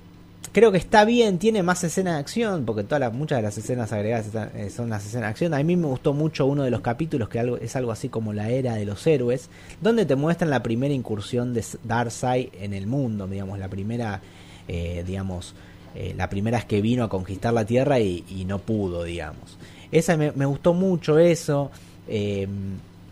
creo 0.52 0.72
que 0.72 0.78
está 0.78 1.06
bien, 1.06 1.38
tiene 1.38 1.62
más 1.64 1.84
escenas 1.84 2.14
de 2.16 2.20
acción, 2.22 2.66
porque 2.66 2.84
todas 2.84 3.02
las, 3.02 3.14
muchas 3.14 3.38
de 3.40 3.44
las 3.44 3.58
escenas 3.58 3.92
agregadas 3.94 4.28
están- 4.28 4.52
eh, 4.56 4.70
son 4.70 4.90
las 4.90 5.06
escenas 5.06 5.24
de 5.28 5.30
acción. 5.32 5.54
A 5.54 5.62
mí 5.62 5.76
me 5.76 5.86
gustó 5.88 6.14
mucho 6.14 6.46
uno 6.48 6.64
de 6.64 6.72
los 6.72 6.82
capítulos 6.82 7.30
que 7.30 7.40
algo, 7.40 7.58
es 7.58 7.76
algo 7.76 7.92
así 7.92 8.10
como 8.10 8.34
la 8.34 8.50
era 8.50 8.76
de 8.76 8.86
los 8.86 9.06
héroes, 9.06 9.50
donde 9.82 10.06
te 10.06 10.16
muestran 10.16 10.50
la 10.50 10.64
primera 10.64 10.94
incursión 10.94 11.54
de 11.54 11.64
Darkseid 11.84 12.50
en 12.60 12.74
el 12.74 12.88
mundo, 12.88 13.28
digamos, 13.28 13.60
la 13.60 13.68
primera, 13.68 14.22
eh, 14.68 15.04
digamos, 15.06 15.54
eh, 15.96 16.14
la 16.16 16.30
primera 16.30 16.58
es 16.58 16.66
que 16.66 16.82
vino 16.82 17.04
a 17.06 17.10
conquistar 17.10 17.54
la 17.54 17.66
Tierra 17.66 18.00
y, 18.00 18.46
no 18.46 18.60
pudo, 18.60 19.04
digamos. 19.04 19.58
Esa 19.92 20.18
me, 20.18 20.30
gustó 20.46 20.74
mucho 20.74 21.18
eso. 21.18 21.72
eh, 22.08 22.48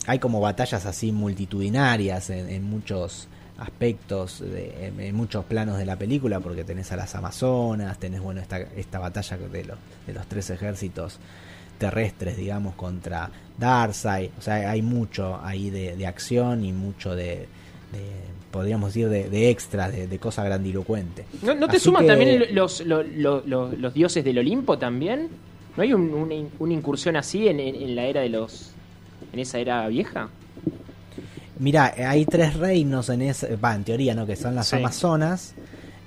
hay 0.06 0.20
como 0.20 0.42
batallas 0.42 0.86
así 0.86 1.14
multitudinarias 1.14 2.30
en, 2.30 2.64
muchos 2.70 3.30
aspectos, 3.58 4.44
en, 4.46 5.16
muchos 5.16 5.46
planos 5.46 5.78
de 5.78 5.86
la 5.86 5.96
película, 5.96 6.42
porque 6.42 6.66
tenés 6.66 6.92
a 6.92 6.98
las 6.98 7.16
Amazonas, 7.16 7.98
tenés 8.00 8.20
bueno 8.20 8.42
esta, 8.42 8.58
esta 8.60 9.00
batalla 9.00 9.38
de 9.38 9.64
los, 9.64 9.78
de 10.06 10.14
los 10.14 10.28
tres 10.28 10.50
ejércitos 10.50 11.20
terrestres, 11.78 12.36
digamos, 12.36 12.76
contra 12.76 13.30
Darkseid. 13.58 14.32
O 14.38 14.42
sea, 14.42 14.70
hay 14.70 14.82
mucho 14.82 15.40
ahí 15.42 15.70
de, 15.70 15.96
de 15.96 16.08
acción 16.08 16.66
y 16.66 16.74
mucho 16.74 17.16
de- 17.16 17.48
podríamos 18.54 18.94
decir, 18.94 19.10
de, 19.10 19.30
de 19.30 19.50
extras, 19.50 19.92
de, 19.92 20.08
de 20.08 20.20
cosa 20.20 20.44
grandilocuente. 20.46 21.26
¿No, 21.42 21.56
no 21.56 21.68
te 21.68 21.78
Así 21.78 21.86
suman 21.86 22.04
que- 22.04 22.08
también 22.08 22.56
los, 22.56 22.80
los, 22.86 23.06
los- 23.08 23.46
los- 23.48 23.78
los 23.78 23.94
dioses 23.94 24.24
del 24.24 24.38
Olimpo 24.38 24.78
también? 24.78 25.28
¿No 25.76 25.82
hay 25.84 25.92
un- 25.92 26.14
una, 26.14 26.36
una 26.60 26.74
incursión 26.74 27.16
así 27.16 27.48
en, 27.48 27.60
en- 27.60 27.96
la 27.96 28.06
era 28.06 28.22
de 28.22 28.30
los... 28.30 28.72
en 29.34 29.40
esa 29.40 29.58
era 29.58 29.88
vieja? 29.88 30.30
Mira, 31.60 31.94
hay 31.98 32.26
tres 32.26 32.56
reinos 32.56 33.10
en 33.10 33.22
esa, 33.24 33.48
va, 33.56 33.76
en 33.76 33.84
teoría, 33.84 34.14
¿no? 34.16 34.26
Que 34.26 34.36
son 34.36 34.56
las 34.56 34.68
Sí. 34.68 34.76
Amazonas, 34.76 35.54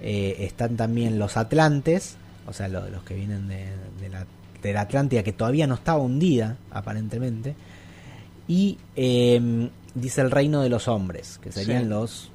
eh, 0.03 0.37
están 0.41 0.77
también 0.77 1.19
los 1.19 1.37
Atlantes, 1.37 2.17
o 2.47 2.53
sea, 2.53 2.69
lo- 2.69 2.89
los 2.91 3.03
que 3.03 3.15
vienen 3.15 3.49
de, 3.49 3.67
de 4.01 4.09
la, 4.09 4.27
de 4.63 4.73
la 4.73 4.83
Atlántida, 4.83 5.23
que 5.23 5.33
todavía 5.33 5.67
no 5.67 5.75
estaba 5.75 5.99
hundida, 5.99 6.57
aparentemente, 6.71 7.55
y 8.49 8.79
eh, 8.97 9.69
dice 9.95 10.21
el 10.21 10.31
reino 10.31 10.63
de 10.63 10.69
los 10.69 10.87
hombres, 10.89 11.39
que 11.43 11.51
serían 11.53 11.85
Sí. 11.85 11.89
los, 11.89 12.31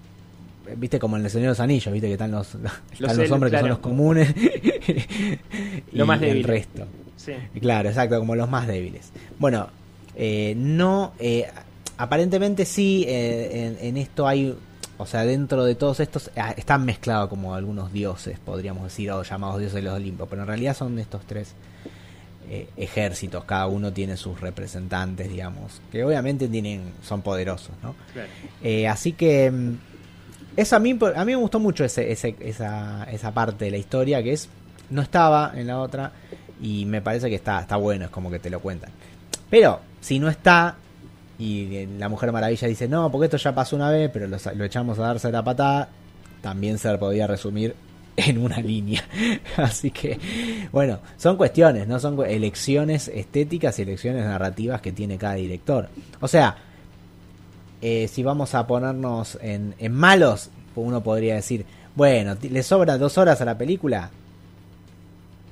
viste, 0.77 0.99
como 0.99 1.17
en 1.17 1.25
el 1.25 1.29
Señor 1.31 1.43
de 1.45 1.49
los 1.49 1.59
Anillos, 1.59 1.91
viste 1.93 2.07
que 2.07 2.13
están 2.13 2.31
los, 2.31 2.47
están 2.91 3.17
los, 3.17 3.17
el- 3.17 3.31
hombres 3.33 3.51
que 3.51 3.57
son 3.57 3.67
claro. 3.67 3.67
los 3.67 3.79
comunes, 3.79 4.33
Lo 5.93 6.03
y 6.03 6.07
más 6.07 6.21
el 6.21 6.27
débil. 6.29 6.43
resto. 6.43 6.87
Sí. 7.17 7.33
Claro, 7.59 7.89
exacto, 7.89 8.17
como 8.19 8.35
los 8.35 8.49
más 8.49 8.67
débiles. 8.67 9.11
Bueno, 9.39 9.67
eh, 10.15 10.53
no, 10.57 11.13
eh, 11.19 11.47
aparentemente 11.97 12.65
sí, 12.65 13.05
eh, 13.07 13.75
en, 13.79 13.87
en 13.87 13.97
esto 13.97 14.27
hay, 14.27 14.55
o 14.97 15.05
sea, 15.05 15.23
dentro 15.25 15.63
de 15.63 15.75
todos 15.75 15.99
estos 15.99 16.31
ah, 16.35 16.53
están 16.57 16.83
mezclados 16.85 17.29
como 17.29 17.53
algunos 17.53 17.93
dioses, 17.93 18.39
podríamos 18.39 18.83
decir, 18.85 19.11
o 19.11 19.23
llamados 19.23 19.59
dioses 19.59 19.75
de 19.75 19.81
los 19.83 19.93
Olimpos, 19.93 20.27
pero 20.29 20.41
en 20.41 20.47
realidad 20.47 20.75
son 20.75 20.97
estos 20.97 21.21
tres 21.27 21.53
eh, 22.49 22.67
ejércitos, 22.75 23.43
cada 23.45 23.67
uno 23.67 23.93
tiene 23.93 24.17
sus 24.17 24.41
representantes, 24.41 25.29
digamos, 25.29 25.79
que 25.91 26.03
obviamente 26.03 26.47
tienen, 26.47 26.81
son 27.03 27.21
poderosos, 27.21 27.75
¿no? 27.83 27.93
Eh, 28.63 28.87
así 28.87 29.13
que 29.13 29.51
eso 30.55 30.75
a 30.75 30.79
mí, 30.79 30.97
a 31.15 31.25
mí 31.25 31.31
me 31.31 31.35
gustó 31.35 31.59
mucho 31.59 31.83
ese, 31.85 32.11
ese- 32.11 32.35
esa, 32.39 33.03
esa 33.11 33.31
parte 33.33 33.65
de 33.65 33.71
la 33.71 33.77
historia 33.77 34.21
que 34.23 34.33
es 34.33 34.49
no 34.89 35.01
estaba 35.01 35.53
en 35.55 35.67
la 35.67 35.79
otra 35.79 36.11
y 36.61 36.85
me 36.85 37.01
parece 37.01 37.29
que 37.29 37.35
está, 37.35 37.61
está 37.61 37.75
bueno, 37.77 38.05
es 38.05 38.11
como 38.11 38.29
que 38.29 38.39
te 38.39 38.49
lo 38.49 38.59
cuentan. 38.59 38.91
Pero 39.49 39.79
si 40.01 40.19
no 40.19 40.29
está 40.29 40.75
y 41.39 41.85
la 41.97 42.07
Mujer 42.09 42.31
Maravilla 42.31 42.67
dice 42.67 42.87
no, 42.87 43.11
porque 43.11 43.25
esto 43.25 43.37
ya 43.37 43.55
pasó 43.55 43.75
una 43.75 43.89
vez, 43.89 44.09
pero 44.13 44.27
lo, 44.27 44.37
lo 44.55 44.63
echamos 44.65 44.99
a 44.99 45.03
darse 45.03 45.31
la 45.31 45.43
patada, 45.43 45.89
también 46.41 46.77
se 46.77 46.95
podía 46.97 47.25
resumir 47.27 47.73
en 48.17 48.37
una 48.37 48.57
línea. 48.59 49.03
Así 49.57 49.89
que, 49.89 50.19
bueno, 50.71 50.99
son 51.17 51.37
cuestiones, 51.37 51.87
no 51.87 51.99
son 51.99 52.19
elecciones 52.29 53.07
estéticas 53.07 53.79
y 53.79 53.83
elecciones 53.83 54.23
narrativas 54.25 54.81
que 54.81 54.91
tiene 54.91 55.17
cada 55.17 55.35
director. 55.35 55.89
O 56.19 56.27
sea, 56.27 56.55
eh, 57.81 58.07
si 58.07 58.23
vamos 58.23 58.53
a 58.55 58.67
ponernos 58.67 59.37
en, 59.41 59.75
en 59.79 59.93
malos, 59.93 60.49
uno 60.75 61.01
podría 61.01 61.35
decir, 61.35 61.65
bueno, 61.95 62.35
¿le 62.41 62.63
sobra 62.63 62.97
dos 62.97 63.17
horas 63.17 63.41
a 63.41 63.45
la 63.45 63.57
película? 63.57 64.09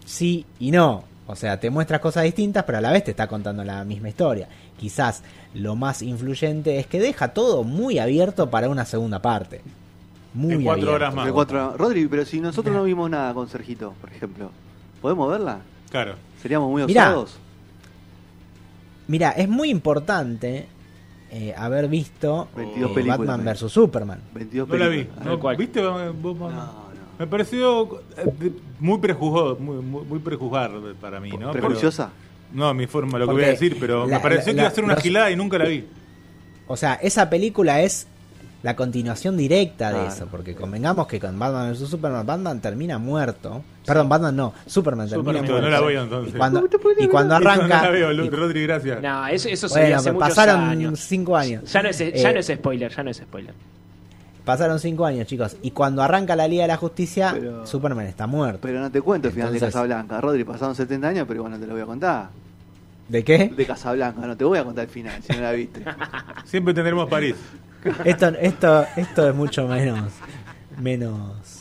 Sí 0.05 0.45
y 0.59 0.71
no. 0.71 1.03
O 1.27 1.35
sea, 1.35 1.59
te 1.59 1.69
muestras 1.69 1.99
cosas 2.01 2.23
distintas, 2.23 2.63
pero 2.63 2.79
a 2.79 2.81
la 2.81 2.91
vez 2.91 3.03
te 3.03 3.11
está 3.11 3.27
contando 3.27 3.63
la 3.63 3.83
misma 3.83 4.09
historia. 4.09 4.47
Quizás 4.77 5.21
lo 5.53 5.75
más 5.75 6.01
influyente 6.01 6.79
es 6.79 6.87
que 6.87 6.99
deja 6.99 7.29
todo 7.33 7.63
muy 7.63 7.99
abierto 7.99 8.49
para 8.49 8.69
una 8.69 8.85
segunda 8.85 9.21
parte. 9.21 9.61
Muy 10.33 10.53
En 10.55 10.63
cuatro 10.63 10.81
abierto. 10.89 10.95
horas 10.95 11.13
más. 11.13 11.25
De 11.27 11.31
cuatro- 11.31 11.77
Rodri, 11.77 12.07
pero 12.07 12.25
si 12.25 12.39
nosotros 12.39 12.75
no 12.75 12.83
vimos 12.83 13.09
nada 13.11 13.33
con 13.35 13.47
Sergito, 13.47 13.93
por 14.01 14.11
ejemplo, 14.11 14.49
¿podemos 15.01 15.29
verla? 15.29 15.59
Claro. 15.91 16.15
¿Seríamos 16.41 16.69
muy 16.71 16.83
Mirá. 16.85 17.09
osados? 17.09 17.37
Mira, 19.07 19.31
es 19.31 19.47
muy 19.49 19.69
importante 19.69 20.67
eh, 21.31 21.53
haber 21.57 21.87
visto 21.87 22.47
22 22.55 22.97
eh, 22.97 23.03
Batman 23.07 23.45
vs 23.45 23.71
Superman. 23.71 24.19
22 24.33 24.67
No 24.69 24.75
la 24.77 24.87
vi. 24.87 25.07
No. 25.23 25.57
¿Viste? 25.57 25.81
Vos- 25.81 26.15
vos- 26.21 26.37
No, 26.37 26.49
no. 26.51 26.89
Me 27.19 27.27
pareció 27.27 28.01
eh, 28.17 28.51
muy 28.79 28.97
prejuzgado, 28.99 29.57
muy, 29.57 29.77
muy, 29.83 30.19
prejuzgar 30.19 30.71
para 31.01 31.19
mí, 31.19 31.29
¿no? 31.31 31.51
Pero- 31.51 31.65
¿Prejuiciosa? 31.67 32.11
no, 32.53 32.73
mi 32.73 32.87
forma, 32.87 33.19
lo 33.19 33.27
que 33.27 33.33
voy 33.33 33.43
a 33.43 33.47
decir, 33.49 33.77
pero 33.79 34.07
la- 34.07 34.17
me 34.17 34.23
pareció 34.23 34.53
la- 34.53 34.55
que 34.55 34.61
iba 34.61 34.67
a 34.69 34.71
ser 34.71 34.83
una 34.85 34.93
los- 34.93 35.03
gilada 35.03 35.29
y 35.31 35.35
nunca 35.35 35.57
la 35.57 35.65
vi. 35.65 35.85
O 36.67 36.77
sea, 36.77 36.93
esa 36.95 37.29
película 37.29 37.81
es 37.81 38.07
la 38.61 38.75
continuación 38.75 39.37
directa 39.37 39.91
de 39.93 40.07
eso, 40.07 40.27
porque 40.29 40.53
convengamos 40.53 41.07
que 41.07 41.19
con 41.19 41.39
Batman 41.39 41.71
vs 41.71 41.87
Superman, 41.89 42.25
Batman 42.25 42.59
termina 42.59 42.97
muerto. 42.97 43.63
Perdón, 43.85 44.09
Batman 44.09 44.35
no, 44.35 44.53
Superman 44.65 45.07
termina 45.07 45.41
muerto. 45.41 45.61
no 45.61 45.69
la 45.69 45.79
voy 45.79 45.95
entonces. 45.95 46.33
Y 46.35 46.37
cuando, 46.37 46.67
y 46.99 47.07
cuando 47.07 47.39
Listo, 47.39 47.49
arranca... 47.51 47.77
no 47.77 47.83
la 47.83 47.89
veo, 47.89 48.11
y- 48.11 48.29
Rodri, 48.29 48.63
gracias. 48.63 49.01
No, 49.01 49.27
eso, 49.27 49.47
eso 49.47 49.69
se 49.69 49.79
bueno, 49.79 49.95
hace 49.97 50.13
pasaron 50.13 50.59
años. 50.61 50.99
cinco 50.99 51.37
años. 51.37 51.71
Ya 51.71 51.81
no, 51.81 51.89
es, 51.89 51.97
ya 51.99 52.05
Eh, 52.05 52.33
no 52.33 52.39
es 52.39 52.47
spoiler, 52.47 52.93
ya 52.93 53.03
no 53.03 53.09
es 53.11 53.17
spoiler. 53.17 53.53
Pasaron 54.43 54.79
cinco 54.79 55.05
años, 55.05 55.27
chicos. 55.27 55.55
Y 55.61 55.71
cuando 55.71 56.01
arranca 56.01 56.35
la 56.35 56.47
Liga 56.47 56.63
de 56.63 56.69
la 56.69 56.77
Justicia, 56.77 57.31
Pero- 57.33 57.65
Superman 57.65 58.07
está 58.07 58.27
muerto. 58.27 58.59
Pero 58.63 58.79
no 58.81 58.91
te 58.91 58.99
cuento 59.01 59.27
el 59.29 59.33
final 59.33 59.53
de 59.53 59.59
Casablanca. 59.59 60.19
Rodri, 60.19 60.43
pasaron 60.43 60.75
70 60.75 61.07
años, 61.07 61.25
pero 61.27 61.43
bueno, 61.43 61.57
te 61.59 61.65
lo 61.67 61.73
voy 61.73 61.81
a 61.83 61.85
contar. 61.85 62.29
¿De 63.07 63.23
qué? 63.23 63.51
De 63.55 63.65
Casablanca, 63.65 64.25
no 64.27 64.35
te 64.35 64.43
voy 64.43 64.57
a 64.59 64.63
contar 64.63 64.83
el 64.85 64.89
final, 64.89 65.21
si 65.23 65.33
no 65.33 65.41
la 65.41 65.51
viste. 65.53 65.83
Siempre 66.45 66.73
tendremos 66.73 67.09
París. 67.09 67.35
Esto, 68.03 68.27
esto, 68.39 68.85
esto 68.95 69.29
es 69.29 69.35
mucho 69.35 69.67
menos. 69.67 70.11
Menos. 70.79 71.55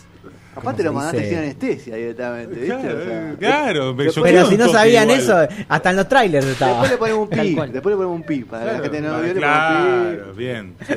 Aparte 0.54 0.82
¿cómo 0.82 0.98
lo 0.98 1.04
mandaste 1.04 1.28
sin 1.28 1.38
anestesia 1.38 1.96
directamente, 1.96 2.54
¿viste? 2.60 2.66
Claro, 2.78 2.98
O 2.98 3.04
sea, 3.04 3.34
claro, 3.38 3.94
pero 3.96 4.12
Pero 4.22 4.46
si 4.46 4.56
no 4.56 4.68
sabían 4.68 5.04
igual. 5.08 5.20
eso, 5.20 5.64
hasta 5.68 5.90
en 5.90 5.96
los 5.96 6.08
trailers 6.08 6.46
estaba. 6.46 6.70
Después 6.72 6.90
le 6.90 6.96
ponemos 6.98 7.20
un 7.22 7.28
pi, 7.28 7.54
después 7.72 7.92
le 7.92 7.96
ponemos 7.96 8.16
un 8.16 8.22
pi. 8.24 8.44
Para 8.44 8.64
la 8.72 8.80
gente 8.80 9.00
no 9.00 9.20
vio, 9.20 9.34
le 9.34 9.40
claro, 9.40 10.34
bien, 10.34 10.74
sí. 10.86 10.94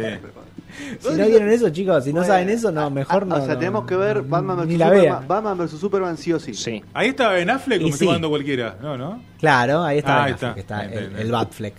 Si 0.99 1.13
no 1.15 1.27
vieron 1.27 1.49
eso, 1.51 1.69
chicos, 1.69 2.03
si 2.05 2.11
no 2.11 2.21
Bueno, 2.21 2.33
saben 2.33 2.49
eso, 2.49 2.71
no, 2.71 2.81
ah, 2.85 2.89
mejor 2.89 3.23
ah, 3.23 3.25
no. 3.25 3.35
O 3.35 3.45
sea, 3.45 3.53
no, 3.53 3.59
tenemos 3.59 3.85
que 3.85 3.95
ver 3.97 4.21
Batman 4.23 4.65
vs 4.65 4.71
Superman. 4.71 5.27
Batman 5.27 5.57
vs 5.59 5.71
Superman 5.79 6.17
sí 6.17 6.33
o 6.33 6.39
sí. 6.39 6.53
Sí. 6.55 6.83
Ahí 6.93 7.09
estaba 7.09 7.33
Ben 7.33 7.49
Affleck 7.49 7.81
Y 7.81 7.83
o 7.83 7.87
me 7.87 7.89
estoy 7.91 7.99
sí. 7.99 8.05
mandando 8.05 8.29
cualquiera. 8.29 8.77
No, 8.81 8.97
¿no? 8.97 9.21
Claro, 9.37 9.83
ahí 9.83 9.97
está, 9.99 10.23
Ah, 10.23 10.25
Ben 10.25 10.25
ahí 10.27 10.33
Affleck, 10.33 10.57
está. 10.57 10.81
está 10.81 10.87
Bien, 10.89 11.03
el, 11.03 11.09
bien, 11.09 11.21
el. 11.21 11.31
Batfleck. 11.31 11.73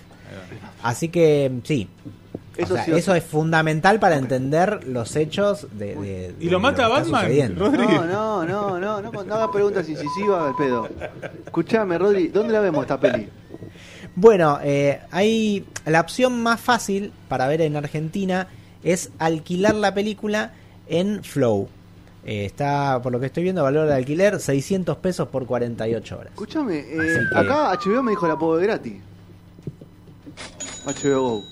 Así 0.82 1.08
que 1.08 1.50
sí. 1.64 1.88
O 2.59 2.62
Eso 2.62 2.75
sea, 2.75 2.85
sí 2.85 2.92
o 2.92 2.97
eso 2.97 3.12
sí. 3.12 3.18
es 3.18 3.25
fundamental 3.25 3.99
para 3.99 4.16
entender 4.16 4.87
los 4.87 5.16
hechos 5.16 5.66
de. 5.73 5.94
de- 5.97 6.35
¿Y 6.38 6.44
de 6.47 6.50
lo 6.50 6.61
mata 6.61 6.87
Batman? 6.87 7.54
No, 7.56 7.71
no, 7.71 8.44
no, 8.44 8.78
no, 8.78 9.00
no, 9.02 9.11
no 9.25 9.35
hagas 9.35 9.49
preguntas 9.49 9.88
incisivas 9.88 10.49
al 10.49 10.54
pedo. 10.56 10.88
Escuchame, 11.47 11.97
Rodri, 11.97 12.28
¿dónde 12.28 12.52
la 12.52 12.61
vemos 12.61 12.82
esta 12.82 13.00
peli? 13.00 13.28
Bueno, 14.14 14.59
eh, 14.62 15.00
hay 15.11 15.64
la 15.87 16.00
opción 16.02 16.42
más 16.42 16.61
fácil 16.61 17.12
para 17.28 17.47
ver 17.49 17.62
en 17.62 17.76
Argentina 17.76 18.47
es 18.85 19.11
alquilar 19.18 19.75
la 19.75 19.94
película 19.94 20.52
en 20.88 21.25
Flow. 21.25 21.68
Eh, 22.26 22.44
está, 22.44 23.00
por 23.02 23.11
lo 23.12 23.18
que 23.18 23.26
estoy 23.26 23.44
viendo, 23.44 23.62
valor 23.62 23.88
de 23.88 23.94
alquiler 23.94 24.38
600 24.38 24.99
pesos 24.99 25.28
por 25.28 25.47
48 25.47 26.18
horas. 26.18 26.32
Escuchame, 26.32 26.80
eh, 26.80 26.85
que- 27.32 27.38
acá 27.38 27.71
HBO 27.73 28.02
me 28.02 28.11
dijo 28.11 28.28
la 28.28 28.37
puedo 28.38 28.59
ver 28.59 28.66
gratis. 28.66 28.94
HBO 30.85 31.21
Go. 31.21 31.42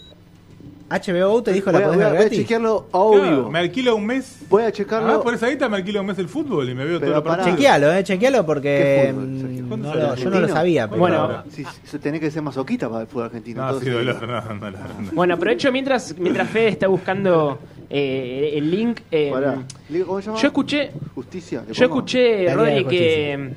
HBO 0.90 1.42
te 1.42 1.52
dijo 1.52 1.70
Voy 1.70 1.80
la 1.80 1.87
a, 1.87 1.88
podés 1.88 1.99
ver 2.00 2.09
voy 2.09 2.16
a 2.16 2.20
gratis. 2.20 2.38
chequearlo 2.40 2.87
a 2.92 3.11
vivo. 3.30 3.50
me 3.50 3.59
alquilo 3.61 3.94
un 3.94 4.06
mes. 4.06 4.40
Voy 4.50 4.64
a 4.64 4.73
checarlo. 4.73 5.12
Ah, 5.12 5.23
por 5.23 5.32
esa 5.35 5.47
guita 5.49 5.68
me 5.68 5.76
alquilo 5.76 6.00
un 6.00 6.06
mes 6.06 6.18
el 6.18 6.28
fútbol 6.28 6.68
y 6.68 6.75
me 6.75 6.85
veo 6.85 6.99
Pero 6.99 7.12
todo 7.12 7.23
pará. 7.25 7.37
partido. 7.37 7.56
Chequealo, 7.56 7.92
eh, 7.92 8.02
chequealo 8.04 8.44
porque 8.44 9.04
¿Qué 9.06 9.12
fútbol, 9.12 9.28
mm, 9.28 9.40
Sergio? 9.40 9.62
no 9.62 9.68
¿Cuándo 9.68 9.88
lo- 9.88 9.94
yo 9.94 10.00
no 10.00 10.09
lo 10.09 10.12
¿Argentino? 10.37 10.49
sabía. 10.49 10.88
pero- 10.88 11.00
Bueno, 11.00 11.42
Si, 11.50 11.64
si 11.85 11.99
tenés 12.00 12.20
que 12.20 12.30
ser 12.32 12.42
masoquista 12.42 12.88
para 12.88 13.02
el 13.02 13.06
fútbol 13.06 13.25
argentino. 13.26 13.62
No, 13.64 13.78
sí, 13.80 13.87
entonces- 13.87 14.20
dolor, 14.20 14.28
no, 14.28 14.54
no, 14.54 14.70
no, 14.70 14.78
no. 15.02 15.11
Bueno, 15.12 15.35
aprovecho 15.35 15.70
mientras, 15.70 16.16
mientras 16.18 16.49
Fede 16.50 16.68
está 16.68 16.88
buscando 16.88 17.59
eh, 17.88 18.52
el 18.54 18.70
link. 18.70 19.00
eh, 19.11 19.30
Pará. 19.32 19.62
¿Cómo 20.06 20.20
se 20.20 20.26
llama? 20.26 20.38
yo 20.40 20.47
escuché, 20.49 20.90
Justicia. 21.14 21.62
¿le 21.66 21.73
yo 21.75 21.88
pongo? 21.88 21.99
escuché, 22.00 22.54
Rodri, 22.54 22.82
justicia. 22.85 22.88
que, 22.99 23.50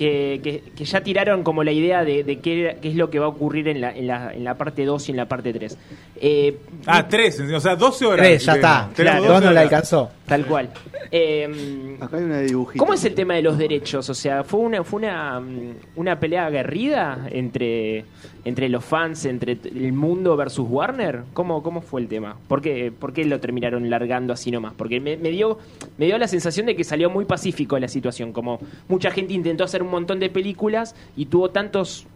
que, 0.00 0.40
que- 0.42 0.62
que 0.74 0.84
ya 0.86 1.02
tiraron 1.02 1.42
como 1.42 1.62
la 1.62 1.72
idea 1.72 2.02
de, 2.04 2.24
de 2.24 2.38
qué, 2.38 2.78
qué 2.80 2.88
es 2.88 2.94
lo 2.94 3.10
que 3.10 3.18
va 3.18 3.26
a 3.26 3.28
ocurrir 3.28 3.68
en 3.68 3.82
la, 3.82 3.90
en 3.94 4.06
la, 4.06 4.32
en 4.32 4.44
la 4.44 4.54
parte 4.54 4.86
2 4.86 5.08
y 5.08 5.10
en 5.10 5.16
la 5.18 5.26
parte 5.26 5.52
3. 5.52 5.76
Eh, 6.22 6.56
Ah, 6.86 7.06
tres, 7.06 7.38
o 7.38 7.60
sea, 7.60 7.76
12 7.76 8.06
horas. 8.06 8.26
Tres, 8.26 8.44
ya 8.46 8.54
está. 8.54 8.88
Claro, 8.94 9.20
12 9.24 9.32
¿Dónde 9.34 9.50
le 9.52 9.60
alcanzó? 9.60 10.10
Tal 10.30 10.46
cual. 10.46 10.70
Eh, 11.10 11.96
Acá 11.98 12.18
hay 12.18 12.22
una 12.22 12.36
de 12.36 12.46
dibujitos. 12.46 12.78
¿Cómo 12.78 12.94
es 12.94 13.04
el 13.04 13.16
tema 13.16 13.34
de 13.34 13.42
los 13.42 13.58
derechos? 13.58 14.08
O 14.08 14.14
sea, 14.14 14.44
¿fue 14.44 14.60
una, 14.60 14.84
fue 14.84 15.00
una, 15.00 15.40
mm, 15.40 15.74
una 15.96 16.20
pelea 16.20 16.46
aguerrida 16.46 17.26
entre, 17.32 18.04
entre 18.44 18.68
los 18.68 18.84
fans, 18.84 19.24
entre 19.24 19.58
el 19.64 19.92
mundo 19.92 20.36
versus 20.36 20.64
Warner? 20.70 21.24
¿Cómo, 21.32 21.64
cómo 21.64 21.80
fue 21.80 22.02
el 22.02 22.06
tema? 22.06 22.36
¿Por 22.46 22.62
qué, 22.62 22.92
por 22.96 23.12
qué 23.12 23.24
lo 23.24 23.40
terminaron 23.40 23.90
largando 23.90 24.32
así 24.32 24.52
nomás? 24.52 24.72
Porque 24.74 25.00
me, 25.00 25.16
me 25.16 25.30
dio, 25.30 25.58
me 25.98 26.06
dio 26.06 26.16
la 26.16 26.28
sensación 26.28 26.66
de 26.66 26.76
que 26.76 26.84
salió 26.84 27.10
muy 27.10 27.24
pacífico 27.24 27.76
la 27.80 27.88
situación. 27.88 28.32
Como 28.32 28.60
mucha 28.86 29.10
gente 29.10 29.34
intentó 29.34 29.64
hacer 29.64 29.82
un 29.82 29.90
montón 29.90 30.20
de 30.20 30.30
películas 30.30 30.94
y 31.16 31.26
tuvo 31.26 31.50
tantos 31.50 32.06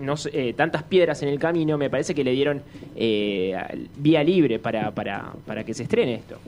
no 0.00 0.16
sé, 0.16 0.30
eh, 0.32 0.54
tantas 0.54 0.82
piedras 0.82 1.22
en 1.22 1.28
el 1.28 1.38
camino, 1.38 1.78
me 1.78 1.88
parece 1.88 2.16
que 2.16 2.24
le 2.24 2.32
dieron 2.32 2.62
eh, 2.96 3.54
vía 3.96 4.24
libre 4.24 4.58
para, 4.58 4.90
para, 4.90 5.34
para 5.46 5.62
que 5.62 5.72
se 5.72 5.84
estrene 5.84 6.14
esto. 6.14 6.38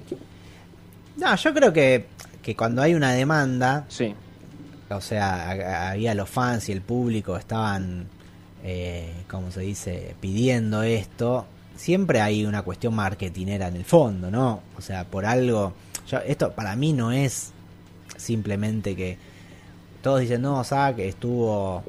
No, 1.17 1.35
yo 1.37 1.55
creo 1.55 1.73
que, 1.73 2.07
que 2.43 2.57
cuando 2.57 2.83
hay 2.83 2.95
una 2.95 3.13
demanda, 3.13 3.85
Sí. 3.89 4.15
o 4.91 5.01
sea, 5.01 5.51
ha- 5.51 5.91
había 5.91 6.15
los 6.15 6.29
fans 6.29 6.69
y 6.69 6.73
el 6.73 6.81
público 6.83 7.37
estaban, 7.37 8.07
eh, 8.65 9.13
como 9.31 9.51
se 9.51 9.61
dice, 9.61 10.15
pidiendo 10.21 10.83
esto, 10.83 11.47
siempre 11.77 12.21
hay 12.21 12.45
una 12.47 12.63
cuestión 12.63 12.95
marketinera 12.95 13.69
en 13.69 13.77
el 13.77 13.85
fondo, 13.85 14.31
¿no? 14.31 14.63
O 14.77 14.81
sea, 14.81 15.05
por 15.05 15.25
algo, 15.27 15.73
yo- 16.09 16.19
esto 16.21 16.53
para 16.53 16.77
mí 16.77 16.93
no 16.93 17.13
es 17.13 17.53
simplemente 18.17 18.95
que 18.97 19.19
todos 20.03 20.21
dicen, 20.21 20.43
no, 20.43 20.63
Zack 20.65 20.99
estuvo 21.01 21.83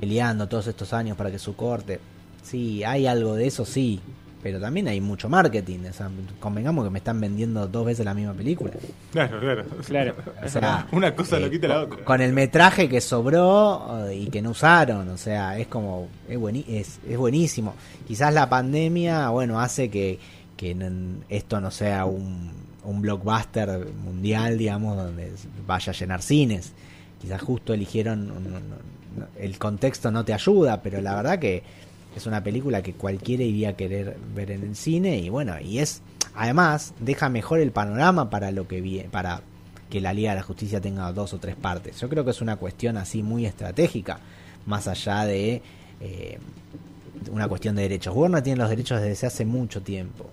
peleando 0.00 0.48
todos 0.48 0.66
estos 0.66 0.92
años 0.92 1.16
para 1.16 1.30
que 1.30 1.38
su 1.38 1.54
corte, 1.56 2.00
sí, 2.42 2.82
hay 2.84 3.06
algo 3.06 3.34
de 3.34 3.46
eso, 3.46 3.64
sí, 3.64 4.00
pero 4.44 4.60
también 4.60 4.86
hay 4.88 5.00
mucho 5.00 5.30
marketing, 5.30 5.86
o 5.88 5.92
sea, 5.94 6.10
convengamos 6.38 6.84
que 6.84 6.90
me 6.90 6.98
están 6.98 7.18
vendiendo 7.18 7.66
dos 7.66 7.86
veces 7.86 8.04
la 8.04 8.12
misma 8.12 8.34
película. 8.34 8.72
Claro, 9.10 9.40
claro. 9.40 9.64
Claro. 9.86 10.14
O 10.44 10.48
sea, 10.48 10.86
Una 10.92 11.14
cosa 11.16 11.38
eh, 11.38 11.40
lo 11.40 11.50
quita 11.50 11.66
la 11.66 11.74
con- 11.80 11.92
otra. 11.94 12.04
Con 12.04 12.20
el 12.20 12.34
metraje 12.34 12.86
que 12.88 13.00
sobró 13.00 14.06
eh, 14.06 14.16
y 14.16 14.26
que 14.26 14.42
no 14.42 14.50
usaron, 14.50 15.08
o 15.08 15.16
sea, 15.16 15.58
es 15.58 15.66
como, 15.66 16.08
es, 16.28 16.38
es, 16.68 17.00
es 17.08 17.16
buenísimo. 17.16 17.74
Quizás 18.06 18.34
la 18.34 18.48
pandemia, 18.50 19.30
bueno, 19.30 19.58
hace 19.60 19.88
que, 19.88 20.18
que 20.58 20.76
esto 21.30 21.60
no 21.62 21.70
sea 21.70 22.04
un, 22.04 22.52
un 22.84 23.00
blockbuster 23.00 23.88
mundial, 24.04 24.58
digamos, 24.58 24.94
donde 24.96 25.32
vaya 25.66 25.90
a 25.90 25.96
llenar 25.96 26.20
cines. 26.20 26.72
Quizás 27.18 27.40
justo 27.40 27.72
eligieron, 27.72 28.30
un- 28.30 28.46
un- 28.46 29.24
el 29.38 29.56
contexto 29.58 30.10
no 30.10 30.22
te 30.22 30.34
ayuda, 30.34 30.82
pero 30.82 31.00
la 31.00 31.14
verdad 31.14 31.38
que 31.38 31.62
es 32.18 32.26
una 32.26 32.42
película 32.42 32.82
que 32.82 32.94
cualquiera 32.94 33.42
iría 33.42 33.70
a 33.70 33.72
querer 33.74 34.16
ver 34.34 34.50
en 34.50 34.62
el 34.62 34.76
cine 34.76 35.18
y 35.18 35.28
bueno, 35.28 35.58
y 35.60 35.78
es, 35.78 36.02
además, 36.34 36.94
deja 37.00 37.28
mejor 37.28 37.60
el 37.60 37.72
panorama 37.72 38.30
para 38.30 38.50
lo 38.50 38.68
que 38.68 38.80
viene, 38.80 39.08
para 39.08 39.42
que 39.90 40.00
la 40.00 40.12
Liga 40.12 40.30
de 40.30 40.36
la 40.36 40.42
Justicia 40.42 40.80
tenga 40.80 41.12
dos 41.12 41.32
o 41.34 41.38
tres 41.38 41.56
partes. 41.56 42.00
Yo 42.00 42.08
creo 42.08 42.24
que 42.24 42.30
es 42.30 42.40
una 42.40 42.56
cuestión 42.56 42.96
así 42.96 43.22
muy 43.22 43.46
estratégica, 43.46 44.18
más 44.66 44.88
allá 44.88 45.24
de 45.24 45.62
eh, 46.00 46.38
una 47.30 47.48
cuestión 47.48 47.76
de 47.76 47.82
derechos. 47.82 48.14
Warner 48.14 48.42
tiene 48.42 48.58
los 48.58 48.70
derechos 48.70 49.00
desde 49.00 49.26
hace 49.26 49.44
mucho 49.44 49.82
tiempo 49.82 50.26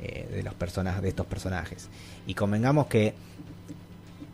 eh, 0.00 0.28
de 0.32 0.42
los 0.42 0.54
personajes, 0.54 1.02
de 1.02 1.08
estos 1.08 1.26
personajes. 1.26 1.88
Y 2.26 2.34
convengamos 2.34 2.86
que 2.86 3.14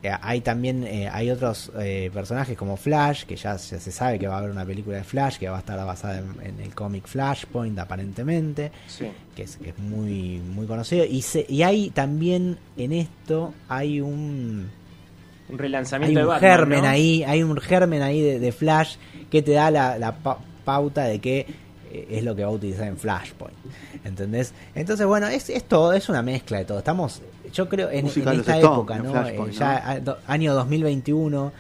hay 0.09 0.41
también 0.41 0.85
eh, 0.85 1.09
hay 1.13 1.31
otros 1.31 1.71
eh, 1.79 2.11
personajes 2.15 2.57
como 2.57 2.77
Flash, 2.77 3.25
que 3.25 3.37
ya, 3.37 3.57
ya 3.57 3.79
se 3.79 3.93
sabe 3.93 4.19
que 4.19 4.27
va 4.29 4.37
a 4.37 4.39
haber 4.39 4.51
una 4.51 4.65
película 4.65 4.97
de 4.97 5.05
Flash 5.05 5.37
que 5.37 5.49
va 5.49 5.57
a 5.57 5.61
estar 5.61 5.77
basada 5.85 6.19
en, 6.21 6.35
en 6.47 6.61
el 6.61 6.75
cómic 6.75 7.07
Flashpoint 7.07 7.79
aparentemente 7.79 8.73
Sí. 8.87 9.09
que 9.37 9.43
es, 9.43 9.57
que 9.59 9.71
es 9.71 9.79
muy 9.79 10.39
muy 10.39 10.67
conocido 10.67 11.05
y 11.05 11.21
se, 11.23 11.45
y 11.49 11.63
hay 11.63 11.91
también 11.91 12.57
en 12.79 12.93
esto 12.93 13.53
hay 13.69 14.01
un 14.01 14.71
Un 15.49 15.55
hay 15.55 15.57
relanzamiento 15.59 16.19
de 16.19 16.25
un 16.25 16.31
Batman. 16.31 16.51
germen 16.51 16.81
¿no? 16.83 16.89
ahí 16.89 17.23
hay 17.25 17.43
un 17.43 17.57
germen 17.59 18.01
ahí 18.03 18.23
de, 18.23 18.39
de 18.39 18.53
Flash 18.53 18.97
que 19.31 19.43
te 19.43 19.53
da 19.53 19.71
la, 19.71 19.99
la 19.99 20.17
pa- 20.17 20.39
pauta 20.65 21.05
de 21.05 21.19
que 21.19 21.41
eh, 21.41 21.47
es 22.11 22.23
lo 22.25 22.35
que 22.37 22.43
va 22.45 22.49
a 22.49 22.53
utilizar 22.53 22.87
en 22.87 22.97
Flashpoint 22.97 23.57
¿entendés? 24.05 24.53
entonces 24.75 25.07
bueno 25.07 25.27
es, 25.29 25.51
es 25.51 25.65
todo 25.65 25.93
es 25.93 26.09
una 26.09 26.23
mezcla 26.23 26.59
de 26.59 26.65
todo 26.65 26.79
estamos 26.79 27.21
yo 27.53 27.69
creo 27.69 27.91
en, 27.91 28.07
esta 28.41 28.59
época 28.75 28.99
¿no? 28.99 29.13
Eh, 29.49 29.53
ya 29.53 29.91
a- 29.91 30.01
do- 30.01 30.19
año 30.27 30.55
2021 30.55 31.53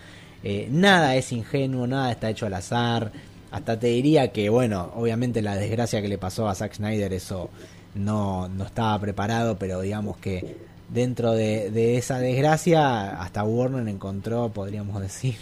eh, 0.42 0.68
nada 0.70 1.16
es 1.16 1.32
ingenuo 1.32 1.86
nada 1.86 2.10
está 2.12 2.30
hecho 2.30 2.46
al 2.46 2.54
azar 2.54 3.12
hasta 3.50 3.78
te 3.78 3.88
diría 3.88 4.32
que 4.32 4.48
bueno 4.48 4.92
obviamente 4.96 5.42
la 5.42 5.56
desgracia 5.56 6.00
que 6.00 6.08
le 6.08 6.18
pasó 6.18 6.48
a 6.48 6.54
Zack 6.54 6.74
Snyder 6.74 7.12
eso 7.12 7.50
no, 7.94 8.48
no 8.48 8.64
estaba 8.64 8.98
preparado 9.00 9.58
pero 9.58 9.80
digamos 9.80 10.16
que 10.18 10.56
dentro 10.88 11.32
de, 11.32 11.70
de 11.70 11.96
esa 11.98 12.18
desgracia 12.18 13.20
hasta 13.20 13.42
Warner 13.44 13.86
encontró 13.88 14.48
podríamos 14.50 15.00
decir 15.02 15.36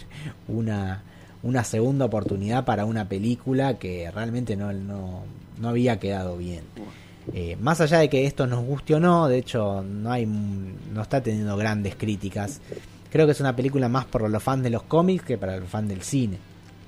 una 0.47 1.03
una 1.43 1.63
segunda 1.63 2.05
oportunidad 2.05 2.65
para 2.65 2.85
una 2.85 3.07
película 3.07 3.77
que 3.79 4.09
realmente 4.11 4.55
no, 4.55 4.71
no, 4.73 5.23
no 5.59 5.69
había 5.69 5.99
quedado 5.99 6.37
bien 6.37 6.61
eh, 7.33 7.55
más 7.61 7.79
allá 7.81 7.99
de 7.99 8.09
que 8.09 8.25
esto 8.25 8.47
nos 8.47 8.63
guste 8.65 8.95
o 8.95 8.99
no, 8.99 9.27
de 9.27 9.37
hecho 9.37 9.83
no 9.83 10.11
hay 10.11 10.25
no 10.25 11.01
está 11.01 11.21
teniendo 11.21 11.55
grandes 11.57 11.95
críticas. 11.95 12.59
Creo 13.11 13.25
que 13.27 13.33
es 13.33 13.39
una 13.39 13.55
película 13.55 13.87
más 13.89 14.05
por 14.05 14.27
los 14.29 14.41
fans 14.41 14.63
de 14.63 14.69
los 14.71 14.83
cómics 14.83 15.23
que 15.23 15.37
para 15.37 15.57
los 15.57 15.69
fans 15.69 15.89
del 15.89 16.01
cine, 16.01 16.37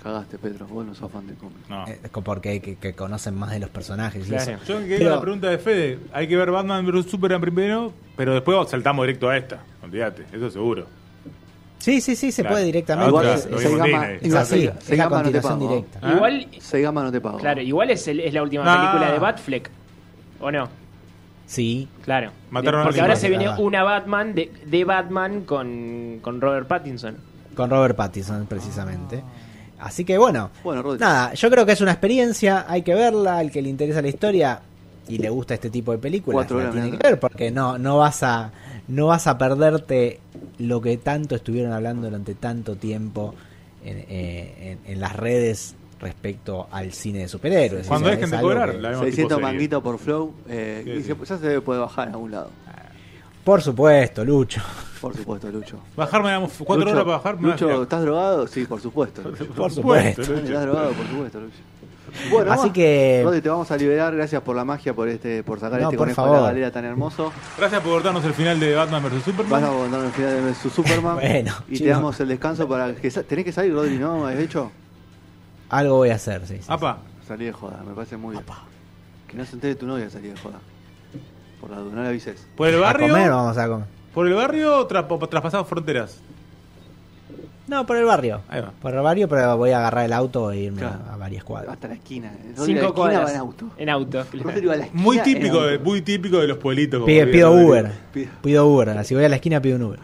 Cagaste, 0.01 0.39
Pedro. 0.39 0.65
Vos 0.67 0.83
no 0.83 0.95
sos 0.95 1.11
fan 1.11 1.27
de 1.27 1.35
cómics. 1.35 1.69
No. 1.69 1.85
Eh, 1.87 1.99
porque 2.23 2.59
que, 2.59 2.75
que 2.77 2.93
conocen 2.93 3.35
más 3.35 3.51
de 3.51 3.59
los 3.59 3.69
personajes. 3.69 4.25
y 4.25 4.29
Claro. 4.29 4.51
eso. 4.53 4.63
Yo 4.65 4.79
me 4.79 4.87
quedé 4.87 4.97
Pero- 4.97 5.09
con 5.11 5.15
la 5.17 5.21
pregunta 5.21 5.49
de 5.49 5.57
Fede. 5.59 5.99
Hay 6.11 6.27
que 6.27 6.35
ver 6.37 6.49
Batman 6.49 6.85
vs 6.87 7.05
Superman 7.11 7.39
primero, 7.41 7.93
pero 8.17 8.33
después 8.33 8.67
saltamos 8.69 9.05
directo 9.05 9.29
a 9.29 9.37
esta. 9.37 9.59
Olvídate, 9.83 10.25
eso 10.33 10.49
seguro. 10.49 10.87
Sí, 11.81 11.99
sí, 11.99 12.15
sí, 12.15 12.31
se 12.31 12.41
Claro. 12.43 12.53
puede 12.55 12.65
directamente. 12.65 13.09
Igual, 13.09 13.25
es, 13.27 13.45
lo 13.49 13.57
es- 13.57 13.65
es 13.65 13.71
igual- 13.71 13.93
así, 14.41 14.65
es 14.65 14.89
la 14.97 15.03
no 15.05 15.09
te 15.09 15.15
continuación 15.15 15.59
pago. 15.59 15.69
directa. 15.69 15.99
¿Ah? 16.01 16.13
Igual, 16.15 16.47
Seigama 16.59 17.03
no 17.03 17.11
te 17.11 17.21
pago. 17.21 17.37
claro, 17.39 17.61
igual 17.61 17.89
es, 17.89 18.07
el- 18.07 18.19
es 18.19 18.33
la 18.33 18.43
última 18.43 18.63
No. 18.63 18.79
película 18.81 19.11
de 19.11 19.19
Batfleck. 19.19 19.69
¿O 20.39 20.51
no? 20.51 20.69
Sí, 21.45 21.87
Claro. 22.03 22.31
Mataron 22.49 22.81
a 22.81 22.83
Porque 22.85 23.01
ahora 23.01 23.15
se 23.15 23.27
viene 23.29 23.47
Ah. 23.47 23.57
una 23.59 23.83
Batman 23.83 24.33
de, 24.33 24.51
de 24.65 24.83
Batman 24.85 25.41
con, 25.41 26.19
con 26.21 26.39
Robert 26.39 26.67
Pattinson. 26.67 27.17
con 27.55 27.69
Robert 27.69 27.95
Pattinson 27.97 28.45
precisamente. 28.45 29.21
Así 29.79 30.05
que 30.05 30.17
bueno, 30.17 30.51
Bueno, 30.63 30.81
Rodri. 30.83 30.99
nada, 30.99 31.33
yo 31.33 31.49
creo 31.49 31.65
que 31.65 31.71
es 31.73 31.81
una 31.81 31.91
experiencia, 31.91 32.65
hay 32.67 32.83
que 32.83 32.93
verla, 32.93 33.39
al 33.39 33.51
que 33.51 33.61
le 33.61 33.67
interesa 33.69 34.01
la 34.01 34.07
historia 34.07 34.61
y 35.07 35.17
le 35.17 35.29
gusta 35.29 35.55
este 35.55 35.69
tipo 35.69 35.91
de 35.91 35.97
películas, 35.97 36.49
la 36.49 36.69
tiene 36.71 36.91
que 36.91 36.97
ver 36.97 37.19
porque 37.19 37.51
no 37.51 37.77
no 37.77 37.97
vas 37.97 38.23
a 38.23 38.51
no 38.87 39.07
vas 39.07 39.27
a 39.27 39.37
perderte 39.37 40.19
lo 40.57 40.81
que 40.81 40.97
tanto 40.97 41.35
estuvieron 41.35 41.71
hablando 41.73 42.07
durante 42.07 42.35
tanto 42.35 42.75
tiempo 42.75 43.33
en, 43.83 43.97
eh, 44.09 44.77
en- 44.85 44.91
en 44.93 44.99
las 44.99 45.15
redes 45.15 45.75
respecto 45.99 46.67
al 46.71 46.91
cine 46.93 47.19
de 47.19 47.27
superhéroes. 47.27 47.87
Cuando 47.87 48.07
O 48.07 48.09
sea, 48.11 48.17
dejen 48.17 48.31
de 48.31 48.41
cobrar, 48.41 48.71
que- 48.71 48.77
la 48.79 48.89
vemos 48.89 49.05
600 49.05 49.29
tipo 49.37 49.39
serie. 49.39 49.53
manguitos 49.53 49.83
por 49.83 49.99
flow. 49.99 50.33
Eh, 50.49 50.81
Sí, 50.83 50.89
y 50.91 50.95
sí. 50.97 51.03
se- 51.03 51.15
ya 51.25 51.37
se 51.37 51.47
debe 51.47 51.61
poder 51.61 51.81
bajar 51.81 52.07
en 52.07 52.13
algún 52.15 52.31
lado. 52.31 52.49
Por 53.43 53.61
supuesto, 53.61 54.23
Lucho. 54.23 54.61
Por 54.99 55.15
supuesto, 55.17 55.49
Lucho. 55.51 55.79
Bajarme, 55.95 56.29
damos 56.29 56.51
cuatro 56.59 56.85
Lucho, 56.85 56.91
horas 56.91 57.03
para 57.05 57.17
bajar. 57.17 57.39
me 57.39 57.49
Lucho. 57.51 57.83
¿estás 57.83 58.01
drogado? 58.03 58.45
Sí, 58.47 58.65
por 58.65 58.79
supuesto. 58.81 59.21
Lucho. 59.25 59.47
Por 59.47 59.71
supuesto. 59.71 60.21
Lucho. 60.21 60.35
¿Estás 60.35 60.61
drogado? 60.61 60.91
Por 60.91 61.07
supuesto, 61.07 61.39
Lucho. 61.39 61.55
Bueno, 62.30 62.52
Así 62.52 62.69
que- 62.71 63.21
Rodri, 63.24 63.41
te 63.41 63.50
vamos 63.50 63.71
a 63.71 63.78
liberar. 63.78 64.15
Gracias 64.15 64.41
por 64.41 64.56
la 64.56 64.65
magia, 64.65 64.93
por 64.93 65.08
este 65.08 65.43
por 65.43 65.60
sacar 65.60 65.80
No, 65.82 65.88
este 65.88 65.97
por 65.97 66.06
conejo 66.08 66.21
de 66.21 66.28
favor. 66.28 66.41
la 66.41 66.47
galera 66.47 66.71
tan 66.71 66.86
hermoso. 66.86 67.32
Gracias 67.58 67.82
por 67.82 68.04
darnos 68.04 68.24
el 68.26 68.34
final 68.34 68.60
de 68.60 68.76
Batman 68.76 69.04
vs 69.04 69.12
Vas 69.13 69.21
a 69.21 69.26
Superman. 69.26 69.63
contar 69.71 70.06
el 70.06 70.12
final 70.12 70.45
de 70.45 70.54
su 70.56 70.69
Superman. 70.69 71.15
Bueno, 71.21 71.54
y 71.69 71.80
te 71.80 71.88
damos 71.88 72.19
el 72.19 72.28
descanso 72.28 72.67
para 72.67 72.93
que 72.93 73.10
tenés 73.10 73.45
que 73.45 73.52
salir, 73.52 73.74
Rodri, 73.74 73.97
¿no? 73.97 74.28
¿Has 74.28 74.36
hecho? 74.38 74.71
Algo 75.69 75.97
voy 75.97 76.10
a 76.10 76.15
hacer, 76.15 76.45
sí. 76.47 76.58
sí, 76.62 76.67
Salí 77.28 77.45
de 77.45 77.54
joda, 77.54 77.82
me 77.88 77.93
parece 77.93 78.17
muy 78.17 78.34
bien. 78.34 78.43
Que 79.28 79.38
no 79.38 79.45
se 79.45 79.54
entere 79.56 79.76
tu 79.76 79.88
novia 79.88 80.10
salir 80.10 80.34
de 80.34 80.39
joda. 80.39 80.60
Por 81.62 81.69
la 81.69 81.78
duda, 81.78 81.95
no 81.95 82.02
le 82.04 82.10
avises. 82.10 82.45
¿por 82.58 82.67
el 82.67 82.84
A 82.84 82.91
comer 82.93 83.12
barrio? 83.12 83.36
vamos 83.36 83.58
a 83.58 83.67
comer. 83.67 83.88
¿Por 84.13 84.28
el 84.28 84.34
barrio 84.34 84.86
traspasado 84.88 85.63
fronteras? 85.63 86.19
No, 87.67 87.86
por 87.86 87.95
el 87.95 88.06
barrio. 88.06 88.41
Ahí 88.50 88.60
va. 88.62 88.71
Por 88.82 88.93
el 88.93 89.00
barrio, 89.02 89.30
pero 89.30 89.56
voy 89.56 89.71
a 89.71 89.78
agarrar 89.78 90.06
el 90.06 90.13
auto 90.13 90.52
e 90.52 90.60
irme 90.62 90.80
Claro. 90.80 91.00
a, 91.10 91.13
a 91.13 91.17
varias 91.17 91.43
cuadras. 91.43 91.74
Hasta 91.74 91.88
la 91.88 91.93
esquina. 91.93 92.32
La 92.32 92.56
Cinco 92.56 92.63
esquina 92.63 92.91
cuadras. 92.91 93.26
va 93.26 93.32
en 93.32 93.38
auto. 93.38 93.65
En 93.78 93.89
auto. 93.89 94.26
claro. 94.30 94.50
Rodri 94.50 94.65
va 94.65 94.74
a 94.74 94.78
la 94.78 94.86
esquina 94.86 95.04
Muy 95.04 95.17
en 95.19 95.24
típico, 95.24 95.62
de, 95.63 95.74
auto. 95.74 95.84
muy 95.86 96.02
típico 96.02 96.38
de 96.39 96.47
los 96.47 96.58
pueblitos. 96.58 97.00
como 97.00 97.06
Pido. 97.06 97.52
Uber. 97.52 97.91
Pido. 98.13 98.30
Pido 98.41 98.67
Uber. 98.67 99.06
Si 99.06 99.15
voy 99.15 99.24
a 99.24 99.30
la 99.30 99.36
esquina, 99.36 99.62
pido 99.62 99.78
un 99.78 99.84
Uber. 99.84 100.00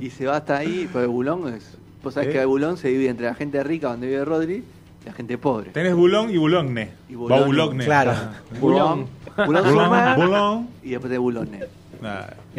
Y 0.00 0.10
se 0.10 0.26
va 0.26 0.36
hasta 0.36 0.58
ahí, 0.58 0.88
porque 0.92 1.06
Bulón 1.06 1.48
es. 1.54 1.76
Vos 2.02 2.14
sabés 2.14 2.30
¿Eh? 2.30 2.32
que 2.32 2.44
Bulón 2.44 2.76
se 2.76 2.88
divide 2.88 3.10
entre 3.10 3.26
la 3.26 3.34
gente 3.34 3.62
rica, 3.62 3.88
donde 3.88 4.06
vive 4.08 4.24
Rodri, 4.24 4.64
y 5.02 5.06
la 5.06 5.12
gente 5.12 5.36
pobre. 5.38 5.70
Tenés 5.70 5.94
Bulón 5.94 6.30
y 6.30 6.36
Bulogne. 6.38 6.90
Y 7.08 7.14
Va. 7.14 7.44
Boulogne. 7.44 7.84
Claro. 7.84 8.12
Bulón, 8.60 9.06
Bulón 9.46 9.64
Bulón, 9.74 10.16
Bulón. 10.16 10.68
y 10.82 10.90
después 10.90 11.10
de 11.10 11.18
Bulogne. 11.18 11.60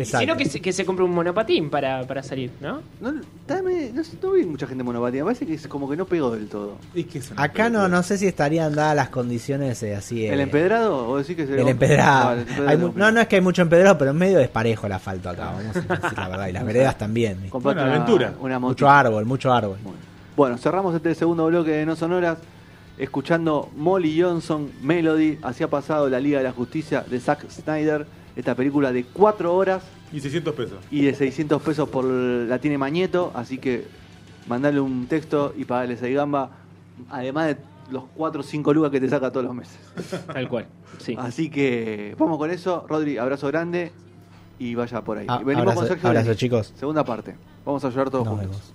Sino 0.04 0.38
que 0.38 0.46
se, 0.46 0.62
que 0.62 0.72
se 0.72 0.86
compre 0.86 1.04
un 1.04 1.12
monopatín 1.12 1.70
para, 1.70 2.04
para 2.08 2.24
salir, 2.24 2.52
¿no? 2.62 2.82
No, 3.00 3.14
dame- 3.48 3.92
no, 3.94 4.02
no 4.22 4.32
vi 4.32 4.46
mucha 4.46 4.68
gente 4.68 4.84
monopatina, 4.84 5.24
parece 5.24 5.46
que 5.46 5.56
es 5.56 5.68
como 5.68 5.90
que 5.90 5.98
no 5.98 6.06
pegó 6.06 6.32
del 6.32 6.48
todo. 6.48 6.78
Es 6.96 7.06
que 7.08 7.20
es 7.20 7.32
una 7.32 7.44
Acá 7.44 7.70
no, 7.70 7.88
no 7.88 8.04
sé 8.04 8.18
si 8.18 8.28
estarían 8.28 8.74
dadas 8.76 8.96
las 8.96 9.10
condiciones 9.10 9.82
eh, 9.84 9.96
así. 9.96 10.26
¿El 10.26 10.40
eh, 10.40 10.44
empedrado? 10.44 11.10
¿O 11.10 11.18
decís 11.18 11.36
que 11.36 11.46
se 11.48 11.60
El 11.60 11.68
empedrado. 11.68 12.26
Vale, 12.26 12.42
el 12.42 12.48
empedrado 12.48 12.70
Hay 12.70 12.94
no, 12.96 13.12
no 13.12 13.22
es 13.22 13.28
que 13.28 13.36
hay 13.36 13.42
mucho 13.42 13.62
empedrado, 13.62 13.98
pero 13.98 14.12
es 14.12 14.18
medio 14.18 14.38
desparejo 14.38 14.86
el 14.86 14.94
asfalto 14.94 15.30
acá, 15.30 15.46
vamos 15.46 15.76
a 15.76 15.96
decir 15.96 16.18
la 16.18 16.28
verdad. 16.30 16.48
Y 16.48 16.52
las 16.54 16.66
veredas 16.72 16.98
también. 16.98 17.50
Bueno, 17.52 17.82
una 17.82 17.96
aventura. 17.96 18.34
Una 18.40 18.60
Mucho 18.60 18.90
árbol, 18.90 19.26
mucho 19.26 19.52
árbol. 19.52 19.78
Bueno. 19.84 19.98
Bueno, 20.36 20.58
cerramos 20.58 20.96
este 20.96 21.14
segundo 21.14 21.46
bloque 21.48 21.72
de 21.72 21.86
No 21.86 21.96
Sonoras 21.96 22.38
escuchando 22.98 23.70
Molly 23.76 24.22
Johnson 24.22 24.72
Melody. 24.82 25.40
Así 25.42 25.64
ha 25.64 25.70
pasado 25.70 26.10
la 26.10 26.20
Liga 26.20 26.38
de 26.38 26.46
la 26.46 26.52
Justicia 26.52 27.04
de 27.08 27.20
Zack 27.20 27.50
Snyder. 27.50 28.06
Esta 28.36 28.56
película 28.56 28.92
de 28.94 29.04
4 29.06 29.54
horas 29.54 29.84
Y 30.14 30.20
600 30.20 30.54
pesos. 30.56 30.78
y 30.90 31.02
de 31.04 31.14
600 31.14 31.62
pesos 31.62 31.90
por 31.90 32.06
la 32.06 32.60
tiene 32.60 32.78
Mañeto. 32.78 33.32
Así 33.36 33.58
que 33.58 33.86
mandale 34.48 34.80
un 34.80 35.08
texto 35.08 35.54
y 35.58 35.66
pagale 35.66 35.98
6 35.98 36.16
gamba. 36.16 36.50
Además 37.10 37.48
de 37.48 37.58
los 37.92 38.04
4 38.16 38.42
o 38.42 38.44
5 38.44 38.74
lucas 38.74 38.92
que 38.92 39.02
te 39.02 39.10
saca 39.10 39.32
todos 39.32 39.46
los 39.46 39.56
meses. 39.56 39.78
Tal 40.28 40.48
cual. 40.48 40.66
Sí. 41.00 41.16
Así 41.20 41.50
que 41.50 42.16
vamos 42.18 42.38
con 42.38 42.52
eso. 42.52 42.86
Rodri, 42.88 43.18
abrazo 43.18 43.48
grande 43.48 43.92
y 44.60 44.76
vaya 44.76 45.02
por 45.02 45.18
ahí. 45.18 45.26
Ah, 45.28 45.38
Venimos 45.40 45.62
abrazo- 45.64 45.80
con 45.80 45.88
Sergio 45.90 46.10
abrazo, 46.10 46.34
chicos. 46.36 46.74
Segunda 46.78 47.04
parte. 47.04 47.36
Vamos 47.66 47.84
a 47.84 47.90
llorar 47.90 48.10
todos 48.10 48.26
Nos 48.26 48.34
juntos. 48.40 48.50
vemos. 48.52 48.74